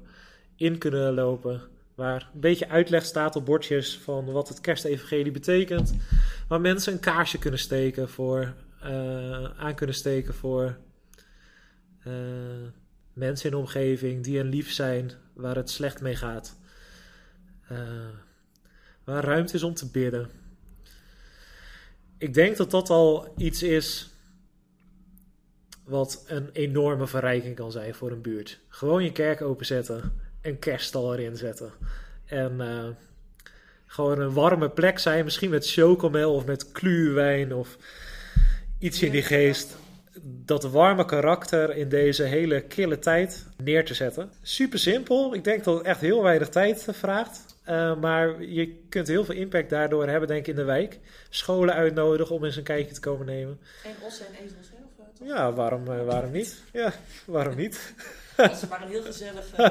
in 0.57 0.79
kunnen 0.79 1.15
lopen, 1.15 1.61
waar 1.95 2.31
een 2.35 2.41
beetje 2.41 2.69
uitleg 2.69 3.05
staat 3.05 3.37
op 3.37 3.45
bordjes 3.45 3.99
van 3.99 4.33
wat 4.33 4.49
het 4.49 4.61
kerstevangelie 4.61 5.33
betekent, 5.33 5.95
waar 6.49 6.61
mensen 6.61 6.93
een 6.93 7.01
kaarsje 7.01 7.39
kunnen 7.39 7.61
steken 7.61 8.09
voor, 8.09 8.55
aan 9.57 9.75
kunnen 9.75 9.95
steken 9.95 10.35
voor 10.35 10.79
eh, 12.09 12.13
mensen 13.13 13.45
in 13.45 13.51
de 13.51 13.63
omgeving 13.63 14.25
die 14.25 14.37
hen 14.37 14.49
lief 14.49 14.73
zijn, 14.73 15.11
waar 15.33 15.57
het 15.57 15.71
slecht 15.71 16.01
mee 16.01 16.17
gaat. 16.17 16.57
Eh, 17.69 17.79
waar 19.05 19.25
ruimte 19.25 19.55
is 19.55 19.63
om 19.63 19.75
te 19.75 19.91
bidden. 19.91 20.31
Ik 22.19 22.35
denk 22.35 22.57
dat 22.57 22.71
dat 22.71 22.91
al 22.91 23.35
iets 23.37 23.63
is 23.63 24.11
wat 25.85 26.25
een 26.27 26.51
enorme 26.53 27.07
verrijking 27.07 27.57
kan 27.57 27.73
zijn 27.73 27.95
voor 27.95 28.11
een 28.11 28.21
buurt. 28.21 28.61
Gewoon 28.69 29.05
je 29.05 29.13
kerk 29.13 29.43
openzetten, 29.43 30.13
een 30.43 30.59
kerststal 30.59 31.15
erin 31.15 31.37
zetten. 31.37 31.73
En 32.25 32.61
eh, 32.61 32.89
gewoon 33.87 34.21
een 34.21 34.33
warme 34.33 34.71
plek 34.71 34.99
zijn, 34.99 35.25
misschien 35.25 35.51
met 35.51 35.71
chocomel 35.71 36.35
of 36.35 36.47
met 36.47 36.73
kluwijn 36.73 37.55
of 37.55 37.79
iets 38.79 39.03
in 39.03 39.11
die 39.11 39.23
geest. 39.23 39.77
Dat 40.23 40.65
warme 40.65 41.05
karakter 41.05 41.77
in 41.77 41.89
deze 41.89 42.23
hele 42.23 42.61
kille 42.61 42.99
tijd 42.99 43.47
neer 43.57 43.85
te 43.85 43.95
zetten. 43.95 44.33
Super 44.43 44.79
simpel. 44.79 45.35
Ik 45.35 45.45
denk 45.45 45.65
dat 45.65 45.79
het 45.79 45.87
echt 45.87 46.01
heel 46.01 46.23
weinig 46.23 46.49
tijd 46.49 46.87
vraagt. 46.91 47.57
Uh, 47.69 48.01
maar 48.01 48.43
je 48.43 48.87
kunt 48.89 49.09
heel 49.09 49.25
veel 49.25 49.35
impact 49.35 49.71
daardoor 49.71 50.09
hebben, 50.09 50.29
denk 50.29 50.41
ik, 50.41 50.47
in 50.47 50.55
de 50.55 50.65
wijk. 50.65 50.99
Scholen 51.29 51.75
uitnodigen 51.75 52.35
om 52.35 52.45
eens 52.45 52.57
een 52.57 52.63
kijkje 52.63 52.95
te 52.95 53.01
komen 53.01 53.27
nemen. 53.27 53.59
En 53.85 53.95
ossen 54.07 54.27
en 54.27 54.33
ezels, 54.45 54.69
hè? 54.71 54.79
Ja, 55.25 55.53
waarom, 55.53 55.91
uh, 55.91 56.05
waarom 56.05 56.31
niet? 56.31 56.57
Ja, 56.73 56.93
waarom 57.25 57.57
niet? 57.57 57.95
Als 58.37 58.61
ze 58.61 58.67
maar 58.67 58.83
een 58.83 58.89
heel 58.89 59.03
gezellig, 59.03 59.59
uh, 59.59 59.67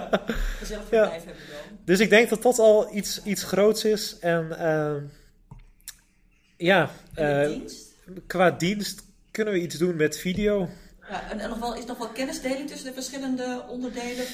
gezellig 0.57 0.87
verblijf 0.87 1.23
ja. 1.23 1.25
hebben 1.25 1.43
dan. 1.51 1.77
Dus 1.85 1.99
ik 1.99 2.09
denk 2.09 2.29
dat 2.29 2.41
dat 2.41 2.59
al 2.59 2.95
iets, 2.95 3.23
iets 3.23 3.43
groots 3.43 3.85
is. 3.85 4.19
En 4.19 4.47
uh, 4.51 4.95
ja, 6.57 6.89
en 7.13 7.47
dienst? 7.47 7.86
Qua 8.27 8.51
dienst 8.51 9.03
kunnen 9.31 9.53
we 9.53 9.61
iets 9.61 9.77
doen 9.77 9.95
met 9.95 10.17
video. 10.17 10.69
Ja, 11.09 11.29
en, 11.31 11.39
en 11.39 11.49
nog 11.49 11.59
wel, 11.59 11.75
is 11.75 11.85
nog 11.85 11.97
wel 11.97 12.07
kennisdeling 12.07 12.69
tussen 12.69 12.87
de 12.87 12.93
verschillende 12.93 13.65
onderdelen? 13.67 14.25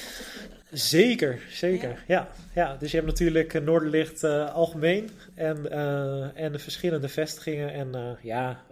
Zeker, 0.74 1.40
zeker. 1.50 1.88
Ja. 1.88 1.96
ja. 2.06 2.28
Ja, 2.54 2.76
dus 2.78 2.90
je 2.90 2.96
hebt 2.96 3.08
natuurlijk 3.08 3.62
Noorderlicht 3.62 4.24
uh, 4.24 4.54
algemeen 4.54 5.10
en, 5.34 5.66
uh, 5.72 6.40
en 6.40 6.52
de 6.52 6.58
verschillende 6.58 7.08
vestigingen 7.08 7.72
en 7.72 7.88
uh, 7.94 8.00
ja, 8.22 8.62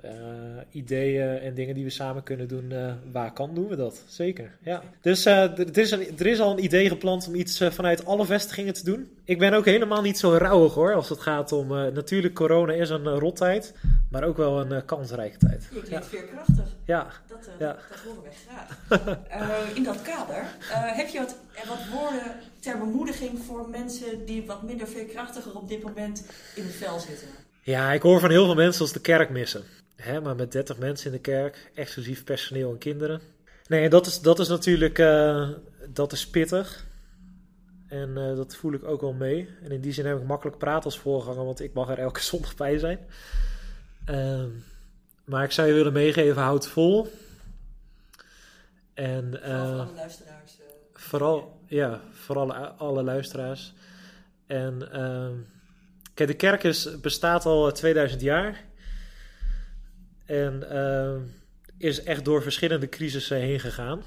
ideeën 0.71 1.39
en 1.39 1.55
dingen 1.55 1.75
die 1.75 1.85
we 1.85 1.91
samen 1.91 2.23
kunnen 2.23 2.49
doen. 2.49 2.73
waar 3.13 3.33
kan 3.33 3.55
doen 3.55 3.69
we 3.69 3.77
dat? 3.77 4.03
Zeker, 4.09 4.51
ja. 4.63 4.83
Dus 5.01 5.25
er, 5.25 5.79
is 5.79 5.91
een, 5.91 6.19
er 6.19 6.27
is 6.27 6.41
al 6.41 6.53
een 6.53 6.65
idee 6.65 6.89
gepland 6.89 7.27
om 7.27 7.35
iets 7.35 7.65
vanuit 7.71 8.05
alle 8.05 8.25
vestigingen 8.25 8.75
te 8.75 8.85
doen. 8.85 9.11
Ik 9.25 9.39
ben 9.39 9.53
ook 9.53 9.65
helemaal 9.65 10.03
niet 10.03 10.19
zo 10.19 10.37
rauwig 10.37 10.75
hoor, 10.75 10.95
als 10.95 11.09
het 11.09 11.21
gaat 11.21 11.53
om... 11.53 11.69
natuurlijk, 11.69 12.35
corona 12.35 12.73
is 12.73 12.91
een 12.91 13.09
rottijd, 13.09 13.75
maar 14.11 14.25
ook 14.25 14.37
wel 14.37 14.61
een 14.61 14.85
kansrijke 14.85 15.39
tijd. 15.39 15.63
Je 15.63 15.69
klinkt 15.83 15.89
ja. 15.89 16.03
veerkrachtig. 16.03 16.65
Ja. 16.85 17.07
Dat, 17.29 17.51
ja. 17.59 17.77
dat, 17.89 17.99
horen 18.05 18.23
wij 18.23 18.33
graag. 18.47 19.75
in 19.77 19.83
dat 19.85 20.03
kader, 20.03 20.45
heb 20.97 21.09
je 21.09 21.19
wat, 21.19 21.37
wat 21.69 21.89
woorden 21.93 22.37
ter 22.61 22.79
bemoediging 22.79 23.39
voor 23.47 23.69
mensen 23.69 24.25
die 24.27 24.47
wat 24.47 24.63
minder 24.63 24.89
veerkrachtiger 24.89 25.57
op 25.57 25.69
dit 25.69 25.83
moment 25.83 26.27
in 26.55 26.65
het 26.65 26.75
vel 26.75 26.99
zitten? 26.99 27.29
Ja, 27.63 27.93
ik 27.93 28.03
hoor 28.03 28.21
van 28.21 28.31
heel 28.31 28.45
veel 28.45 28.55
mensen 28.55 28.83
als 28.83 28.93
de 28.93 29.01
kerk 29.01 29.31
missen. 29.31 29.65
Hè, 29.97 30.21
maar 30.21 30.37
met 30.37 30.53
30 30.53 30.79
mensen 30.79 31.07
in 31.07 31.13
de 31.13 31.21
kerk, 31.21 31.71
exclusief 31.75 32.25
personeel 32.25 32.71
en 32.71 32.79
kinderen. 32.79 33.21
Nee, 33.69 33.89
dat 33.89 34.07
is, 34.07 34.21
dat 34.21 34.39
is 34.39 34.49
natuurlijk 34.49 34.99
uh, 34.99 35.49
dat 35.89 36.13
is 36.13 36.29
pittig. 36.29 36.87
En 37.89 38.09
uh, 38.09 38.37
dat 38.37 38.57
voel 38.57 38.73
ik 38.73 38.85
ook 38.85 39.01
wel 39.01 39.13
mee. 39.13 39.49
En 39.63 39.71
in 39.71 39.81
die 39.81 39.93
zin 39.93 40.07
heb 40.07 40.19
ik 40.19 40.27
makkelijk 40.27 40.59
praten 40.59 40.85
als 40.85 40.99
voorganger, 40.99 41.45
want 41.45 41.61
ik 41.61 41.73
mag 41.73 41.89
er 41.89 41.99
elke 41.99 42.21
zondag 42.31 42.57
bij 42.57 42.79
zijn. 42.79 42.99
Uh, 44.11 44.45
maar 45.25 45.45
ik 45.45 45.53
zou 45.53 45.69
je 45.69 45.75
willen 45.75 45.93
meegeven, 45.93 46.43
houd 46.43 46.69
vol. 46.69 47.09
En, 48.95 49.39
vooral 49.43 49.67
voor 49.67 49.79
alle 49.79 49.95
luisteraars. 49.95 50.62
Eh, 51.13 51.19
Vooral, 51.19 51.61
ja, 51.67 52.01
voor 52.11 52.53
alle, 52.77 53.03
luisteraars. 53.03 53.75
En 54.47 54.89
uh, 54.93 55.29
kijk, 56.15 56.29
de 56.29 56.37
kerk 56.37 56.63
is, 56.63 57.01
bestaat 57.01 57.47
al 57.47 57.73
2000 57.73 58.21
jaar. 58.21 58.65
En 60.27 60.67
uh, 60.73 61.17
is 61.79 62.03
echt 62.03 62.25
door 62.25 62.43
verschillende 62.43 62.89
crisissen 62.89 63.37
heen 63.37 63.61
gegaan. 63.61 64.03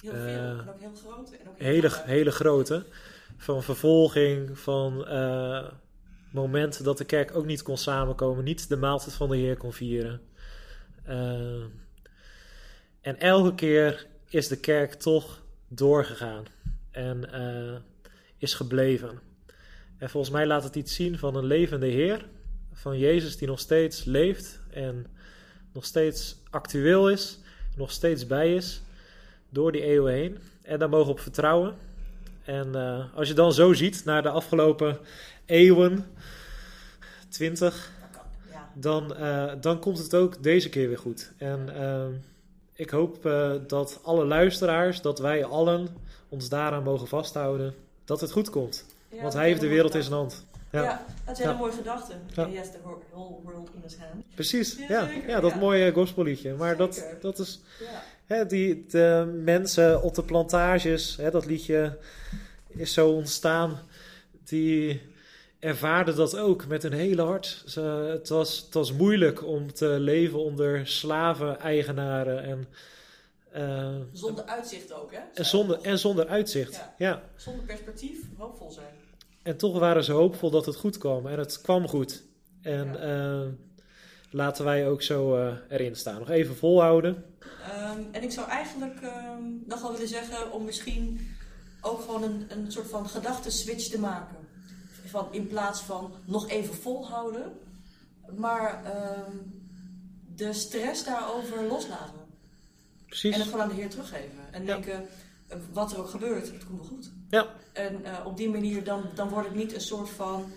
Heel 0.00 0.12
veel, 0.12 0.20
en 0.20 0.68
ook 0.68 0.80
heel 0.80 0.94
grote. 0.94 1.36
En 1.36 1.48
ook 1.48 1.58
heel 1.58 1.72
hele, 1.72 1.90
hele 2.04 2.30
grote. 2.30 2.86
Van 3.36 3.62
vervolging, 3.62 4.58
van 4.58 5.04
uh, 5.08 5.68
momenten 6.32 6.84
dat 6.84 6.98
de 6.98 7.04
kerk 7.04 7.36
ook 7.36 7.44
niet 7.44 7.62
kon 7.62 7.78
samenkomen, 7.78 8.44
niet 8.44 8.68
de 8.68 8.76
maaltijd 8.76 9.14
van 9.14 9.28
de 9.28 9.36
Heer 9.36 9.56
kon 9.56 9.72
vieren. 9.72 10.20
Uh, 11.08 11.64
en 13.00 13.18
elke 13.18 13.54
keer 13.54 14.06
is 14.28 14.48
de 14.48 14.56
kerk 14.56 14.94
toch 14.94 15.39
doorgegaan 15.72 16.44
en 16.90 17.28
uh, 17.34 17.76
is 18.38 18.54
gebleven. 18.54 19.20
En 19.98 20.10
volgens 20.10 20.32
mij 20.32 20.46
laat 20.46 20.64
het 20.64 20.76
iets 20.76 20.94
zien 20.94 21.18
van 21.18 21.36
een 21.36 21.44
levende 21.44 21.86
Heer. 21.86 22.28
Van 22.72 22.98
Jezus 22.98 23.36
die 23.36 23.48
nog 23.48 23.58
steeds 23.58 24.04
leeft 24.04 24.60
en 24.70 25.06
nog 25.72 25.84
steeds 25.84 26.36
actueel 26.50 27.10
is, 27.10 27.38
nog 27.76 27.90
steeds 27.90 28.26
bij 28.26 28.54
is 28.54 28.82
door 29.48 29.72
die 29.72 29.82
eeuwen 29.82 30.12
heen. 30.12 30.38
En 30.62 30.78
daar 30.78 30.88
mogen 30.88 31.06
we 31.06 31.12
op 31.12 31.20
vertrouwen. 31.20 31.74
En 32.44 32.68
uh, 32.68 33.14
als 33.14 33.28
je 33.28 33.34
dan 33.34 33.52
zo 33.52 33.72
ziet 33.72 34.04
naar 34.04 34.22
de 34.22 34.30
afgelopen 34.30 34.98
eeuwen, 35.44 36.06
20, 37.28 37.90
Ja. 38.50 38.70
dan, 38.74 39.16
uh, 39.20 39.52
dan 39.60 39.78
komt 39.80 39.98
het 39.98 40.14
ook 40.14 40.42
deze 40.42 40.68
keer 40.68 40.88
weer 40.88 40.98
goed. 40.98 41.32
En 41.38 41.68
uh, 41.76 42.06
ik 42.80 42.90
hoop 42.90 43.26
uh, 43.26 43.52
dat 43.66 43.98
alle 44.02 44.24
luisteraars, 44.24 45.00
dat 45.00 45.18
wij 45.18 45.44
allen 45.44 45.88
ons 46.28 46.48
daaraan 46.48 46.82
mogen 46.82 47.06
vasthouden 47.08 47.74
dat 48.04 48.20
het 48.20 48.30
goed 48.32 48.50
komt. 48.50 48.84
Ja, 49.10 49.22
Want 49.22 49.32
hij 49.32 49.46
heeft 49.46 49.60
de 49.60 49.68
wereld 49.68 49.94
in 49.94 50.02
zijn 50.02 50.14
hand. 50.14 50.46
Ja, 50.72 50.82
Ja, 50.82 51.04
dat 51.24 51.38
is 51.38 51.38
een 51.38 51.44
hele 51.44 51.50
Ja. 51.52 51.58
mooie 51.58 51.72
gedachte. 51.72 52.12
Ja. 52.34 52.48
Has 52.56 52.70
the 52.70 52.78
whole- 52.82 53.34
world 53.44 53.70
in 53.74 53.80
his 53.82 53.96
hand. 53.98 54.24
precies. 54.34 54.76
Ja, 54.88 55.08
Ja, 55.26 55.40
dat 55.40 55.54
mooie 55.54 55.92
gospelliedje. 55.92 56.54
Maar 56.54 56.76
dat, 56.76 56.94
Zeker. 56.94 57.16
dat 57.20 57.38
is 57.38 57.60
hè, 58.26 58.46
die, 58.46 58.86
de 58.88 59.40
mensen 59.44 60.02
op 60.02 60.14
de 60.14 60.22
plantages, 60.22 61.16
hè, 61.16 61.30
dat 61.30 61.46
liedje 61.46 61.98
is 62.68 62.92
zo 62.92 63.08
ontstaan. 63.10 63.78
Die 64.44 65.00
ervaarden 65.60 66.16
dat 66.16 66.36
ook 66.36 66.66
met 66.66 66.82
hun 66.82 66.92
hele 66.92 67.22
hart. 67.22 67.62
Ze, 67.66 67.80
het, 67.80 68.28
was, 68.28 68.58
het 68.64 68.74
was 68.74 68.92
moeilijk 68.92 69.46
om 69.46 69.72
te 69.72 69.86
leven 69.86 70.38
onder 70.38 70.86
slaven-eigenaren 70.86 72.42
en, 72.42 72.66
eh, 73.52 73.96
Zonder 74.12 74.44
uitzicht 74.44 74.92
ook, 74.92 75.12
hè? 75.12 75.20
en, 75.34 75.46
zonder, 75.46 75.80
en 75.82 75.98
zonder 75.98 76.26
uitzicht. 76.28 76.74
Ja. 76.74 76.94
Ja. 76.98 77.22
Zonder 77.36 77.64
perspectief, 77.64 78.18
hoopvol 78.36 78.70
zijn. 78.70 78.94
En 79.42 79.56
toch 79.56 79.78
waren 79.78 80.04
ze 80.04 80.12
hoopvol 80.12 80.50
dat 80.50 80.66
het 80.66 80.76
goed 80.76 80.98
kwam. 80.98 81.26
En 81.26 81.38
het 81.38 81.60
kwam 81.60 81.88
goed. 81.88 82.22
En 82.62 82.86
Ja. 82.92 82.96
eh, 83.42 83.48
laten 84.30 84.64
wij 84.64 84.88
ook 84.88 85.02
zo 85.02 85.36
eh, 85.36 85.52
erin 85.68 85.96
staan. 85.96 86.18
Nog 86.18 86.30
even 86.30 86.56
volhouden. 86.56 87.24
Ehm, 87.70 87.98
en 88.12 88.22
ik 88.22 88.30
zou 88.30 88.48
eigenlijk 88.48 89.00
ehm, 89.00 89.42
nog 89.66 89.80
wel 89.82 89.92
willen 89.92 90.08
zeggen 90.08 90.52
om 90.52 90.64
misschien 90.64 91.28
ook 91.80 92.00
gewoon 92.00 92.22
een, 92.22 92.46
een 92.48 92.72
soort 92.72 92.88
van 92.88 93.08
gedachteswitch 93.08 93.88
te 93.88 93.98
maken. 93.98 94.36
Van 95.10 95.28
in 95.30 95.46
plaats 95.46 95.80
van 95.80 96.12
nog 96.24 96.48
even 96.48 96.74
volhouden, 96.74 97.52
maar 98.36 98.84
ehm, 98.84 99.36
de 100.34 100.52
stress 100.52 101.04
daarover 101.04 101.62
loslaten. 101.64 102.20
Precies. 103.06 103.34
En 103.34 103.40
het 103.40 103.48
gewoon 103.48 103.62
aan 103.62 103.68
de 103.68 103.74
Heer 103.74 103.90
teruggeven. 103.90 104.38
En 104.50 104.64
Ja. 104.64 104.66
denken, 104.66 105.06
eh, 105.48 105.56
wat 105.72 105.92
er 105.92 105.98
ook 105.98 106.08
gebeurt, 106.10 106.46
het 106.52 106.66
komt 106.66 106.78
wel 106.80 106.88
goed. 106.88 107.10
Ja. 107.30 107.46
En 107.72 108.04
eh, 108.04 108.26
op 108.26 108.36
die 108.36 108.48
manier 108.48 108.84
dan, 108.84 109.02
dan 109.14 109.28
wordt 109.28 109.48
het 109.48 109.56
niet 109.56 109.74
een 109.74 109.80
soort 109.80 110.08
van 110.08 110.52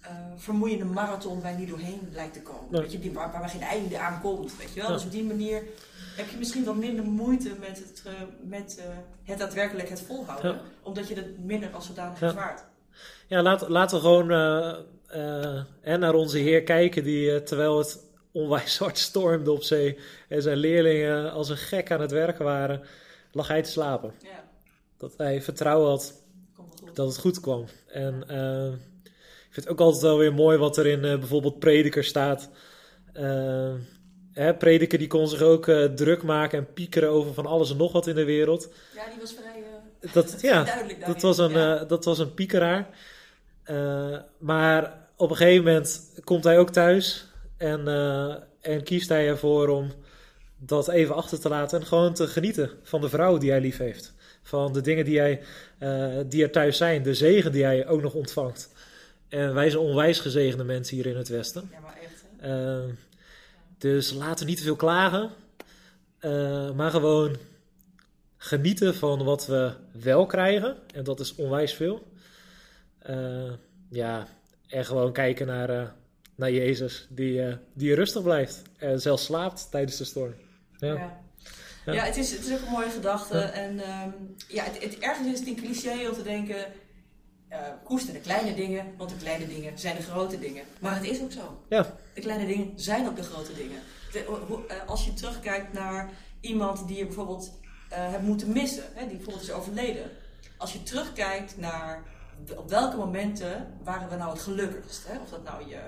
eh, 0.00 0.10
vermoeiende 0.36 0.84
marathon 0.84 1.40
waar 1.40 1.52
je 1.52 1.58
niet 1.58 1.68
doorheen 1.68 2.08
lijkt 2.12 2.32
te 2.32 2.42
komen. 2.42 2.70
Nee. 2.70 2.80
Weet 2.80 2.92
je, 2.92 2.98
die, 2.98 3.12
waar, 3.12 3.32
waar 3.32 3.48
geen 3.48 3.62
einde 3.62 3.98
aan 3.98 4.20
komt. 4.20 4.56
Weet 4.56 4.68
je 4.74 4.80
wel? 4.80 4.88
Ja. 4.88 4.94
Dus 4.94 5.04
op 5.04 5.10
die 5.10 5.24
manier 5.24 5.62
heb 6.16 6.30
je 6.30 6.36
misschien 6.36 6.64
wat 6.64 6.76
minder 6.76 7.04
moeite 7.04 7.54
met 7.60 7.78
het, 7.78 8.02
met, 8.42 8.80
het 9.24 9.38
daadwerkelijk 9.38 9.88
het 9.88 10.00
volhouden. 10.00 10.52
Ja. 10.52 10.60
Omdat 10.82 11.08
je 11.08 11.14
het 11.14 11.44
minder 11.44 11.74
als 11.74 11.86
zodanig 11.86 12.20
ervaart. 12.22 12.62
Ja, 13.32 13.42
laat, 13.42 13.68
laten 13.68 13.96
we 13.96 14.02
gewoon 14.02 14.30
eh, 14.30 15.62
eh, 15.82 15.98
naar 15.98 16.14
onze 16.14 16.38
Heer 16.38 16.62
kijken. 16.62 17.04
Die 17.04 17.34
eh, 17.34 17.40
terwijl 17.40 17.78
het 17.78 17.98
onwijs 18.32 18.78
hard 18.78 18.98
stormde 18.98 19.52
op 19.52 19.62
zee. 19.62 19.98
En 20.28 20.42
zijn 20.42 20.56
leerlingen 20.56 21.32
als 21.32 21.48
een 21.48 21.56
gek 21.56 21.90
aan 21.90 22.00
het 22.00 22.10
werken 22.10 22.44
waren. 22.44 22.82
Lag 23.32 23.48
hij 23.48 23.62
te 23.62 23.70
slapen. 23.70 24.12
Ja, 24.22 24.44
Dat 24.98 25.14
hij 25.16 25.42
vertrouwen 25.42 25.88
had 25.90 26.22
dat 26.94 27.06
het 27.06 27.18
goed 27.18 27.40
kwam. 27.40 27.64
En 27.86 28.20
ik 29.44 29.50
vind 29.50 29.66
het 29.66 29.68
ook 29.68 29.80
altijd 29.80 30.02
wel 30.02 30.18
weer 30.18 30.34
mooi 30.34 30.58
wat 30.58 30.76
er 30.76 30.86
in 30.86 31.00
bijvoorbeeld 31.00 31.58
Prediker 31.58 32.04
staat. 32.04 32.50
Eh, 33.12 33.74
hè, 34.32 34.54
Prediker 34.54 34.98
die 34.98 35.08
kon 35.08 35.28
zich 35.28 35.42
ook 35.42 35.64
druk 35.94 36.22
maken 36.22 36.58
en 36.58 36.72
piekeren 36.72 37.08
over 37.10 37.34
van 37.34 37.46
alles 37.46 37.70
en 37.70 37.76
nog 37.76 37.92
wat 37.92 38.06
in 38.06 38.14
de 38.14 38.24
wereld. 38.24 38.72
Ja, 38.94 39.04
die 39.10 39.20
was 39.20 39.32
vrij 39.34 40.12
Dat, 40.12 40.40
ja, 40.50 40.64
duidelijk 40.64 40.98
daarin. 41.00 41.12
dat 41.12 41.22
was 41.22 41.38
een, 41.38 41.52
Ja. 41.52 41.84
dat 41.84 42.04
was 42.04 42.18
een 42.18 42.34
piekeraar. 42.34 42.88
Eh, 43.62 44.18
maar 44.38 45.02
op 45.16 45.30
een 45.30 45.36
gegeven 45.36 45.64
moment 45.64 46.10
komt 46.24 46.44
hij 46.44 46.58
ook 46.58 46.70
thuis 46.70 47.26
en, 47.56 47.88
eh, 47.88 48.34
en 48.60 48.82
kiest 48.82 49.08
hij 49.08 49.28
ervoor 49.28 49.68
om 49.68 49.92
dat 50.58 50.88
even 50.88 51.14
achter 51.14 51.40
te 51.40 51.48
laten 51.48 51.80
en 51.80 51.86
gewoon 51.86 52.14
te 52.14 52.26
genieten 52.26 52.70
van 52.82 53.00
de 53.00 53.08
vrouw 53.08 53.38
die 53.38 53.50
hij 53.50 53.60
lief 53.60 53.76
heeft. 53.76 54.12
Van 54.42 54.72
de 54.72 54.80
dingen 54.80 55.04
die, 55.04 55.18
hij, 55.18 55.42
eh, 55.78 56.18
die 56.26 56.42
er 56.42 56.50
thuis 56.50 56.76
zijn, 56.76 57.02
de 57.02 57.14
zegen 57.14 57.52
die 57.52 57.64
hij 57.64 57.86
ook 57.86 58.02
nog 58.02 58.14
ontvangt. 58.14 58.70
En 59.28 59.54
wij 59.54 59.70
zijn 59.70 59.82
onwijs 59.82 60.20
gezegende 60.20 60.64
mensen 60.64 60.96
hier 60.96 61.06
in 61.06 61.16
het 61.16 61.28
Westen. 61.28 61.68
ja, 61.72 61.80
maar 61.80 61.98
echt. 62.02 62.24
Hè? 62.36 62.82
Eh, 62.82 62.88
dus 63.78 64.12
laten 64.12 64.44
we 64.44 64.50
niet 64.50 64.58
te 64.58 64.64
veel 64.64 64.76
klagen, 64.76 65.30
maar 66.76 66.90
gewoon 66.90 67.36
genieten 68.36 68.94
van 68.94 69.24
wat 69.24 69.46
we 69.46 69.72
wel 69.92 70.26
krijgen. 70.26 70.76
En 70.94 71.04
dat 71.04 71.20
is 71.20 71.34
onwijs 71.34 71.74
veel. 71.74 72.11
Eh, 73.02 73.52
ja, 73.90 74.26
en 74.68 74.84
gewoon 74.84 75.12
kijken 75.12 75.46
naar, 75.46 75.70
eh, 75.70 75.88
naar 76.34 76.50
Jezus, 76.52 77.06
die, 77.10 77.42
eh, 77.46 77.54
die 77.74 77.94
rustig 77.94 78.22
blijft 78.22 78.62
en 78.78 79.00
zelfs 79.00 79.24
slaapt 79.24 79.70
tijdens 79.70 79.96
de 79.96 80.04
storm. 80.04 80.34
Ja, 80.78 80.92
Ja. 80.94 81.20
Ja. 81.84 81.92
Ja, 81.92 82.04
het, 82.04 82.16
is, 82.16 82.30
het 82.32 82.46
is 82.46 82.52
ook 82.52 82.60
een 82.66 82.72
mooie 82.72 82.90
gedachte. 82.90 83.38
Ja. 83.38 83.50
En 83.50 83.80
ehm, 83.80 84.10
ja, 84.48 84.64
het, 84.64 84.82
het, 84.82 84.98
ergens 84.98 85.28
is 85.28 85.38
het 85.38 85.48
een 85.48 85.56
cliché 85.56 86.08
om 86.08 86.14
te 86.14 86.22
denken... 86.22 86.56
eh 87.48 87.58
koester 87.84 88.12
de 88.12 88.20
kleine 88.20 88.54
dingen, 88.54 88.86
want 88.96 89.10
de 89.10 89.16
kleine 89.16 89.46
dingen 89.46 89.78
zijn 89.78 89.96
de 89.96 90.02
grote 90.02 90.38
dingen. 90.38 90.64
Maar 90.80 90.94
het 90.94 91.04
is 91.04 91.20
ook 91.20 91.32
zo. 91.32 91.62
Ja. 91.68 91.96
De 92.14 92.20
kleine 92.20 92.46
dingen 92.46 92.72
zijn 92.76 93.08
ook 93.08 93.16
de 93.16 93.22
grote 93.22 93.54
dingen. 93.54 93.78
De- 94.12 94.24
hoe- 94.46 94.84
als 94.86 95.04
je 95.04 95.14
terugkijkt 95.14 95.72
naar 95.72 96.10
iemand 96.40 96.88
die 96.88 96.96
je 96.96 97.04
bijvoorbeeld 97.06 97.52
eh, 97.88 98.10
hebt 98.10 98.22
moeten 98.22 98.52
missen, 98.52 98.84
hè, 98.94 99.06
die 99.06 99.16
bijvoorbeeld 99.16 99.44
is 99.48 99.52
overleden. 99.52 100.10
Als 100.56 100.72
je 100.72 100.82
terugkijkt 100.82 101.56
naar 101.58 102.02
op 102.56 102.68
welke 102.70 102.96
momenten 102.96 103.74
waren 103.82 104.08
we 104.08 104.16
nou 104.16 104.30
het 104.32 104.40
gelukkigst. 104.42 105.06
Hè? 105.08 105.18
Of 105.18 105.28
dat 105.30 105.44
nou 105.44 105.68
je 105.68 105.80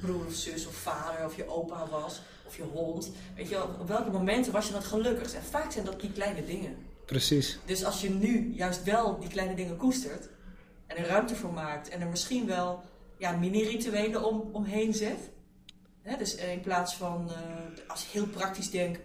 broer 0.00 0.26
of 0.26 0.32
zus 0.34 0.66
of 0.66 0.74
vader 0.74 1.24
of 1.24 1.36
je 1.36 1.48
opa 1.48 1.86
was 1.88 2.22
of 2.46 2.56
je 2.56 2.62
hond. 2.62 3.10
Weet 3.36 3.48
je 3.48 3.62
op 3.80 3.88
welke 3.88 4.10
momenten 4.10 4.52
was 4.52 4.66
je 4.66 4.72
dan 4.72 4.80
het 4.80 4.90
gelukkigst? 4.90 5.34
En 5.34 5.42
vaak 5.42 5.72
zijn 5.72 5.84
dat 5.84 6.00
die 6.00 6.12
kleine 6.12 6.44
dingen. 6.44 6.76
precies. 7.06 7.58
Dus 7.64 7.84
als 7.84 8.00
je 8.00 8.10
nu 8.10 8.52
juist 8.54 8.82
wel 8.84 9.18
die 9.20 9.28
kleine 9.28 9.54
dingen 9.54 9.76
koestert 9.76 10.28
en 10.86 10.96
er 10.96 11.06
ruimte 11.06 11.34
voor 11.36 11.52
maakt 11.52 11.88
en 11.88 12.00
er 12.00 12.06
misschien 12.08 12.46
wel 12.46 12.82
ja, 13.18 13.32
mini-rituelen 13.36 14.24
om, 14.24 14.48
omheen 14.52 14.94
zet. 14.94 15.18
Hè, 16.02 16.16
dus 16.16 16.34
in 16.34 16.60
plaats 16.60 16.94
van, 16.96 17.30
eh, 17.30 17.88
als 17.88 18.02
je 18.02 18.08
heel 18.12 18.26
praktisch 18.26 18.70
denkt 18.70 19.00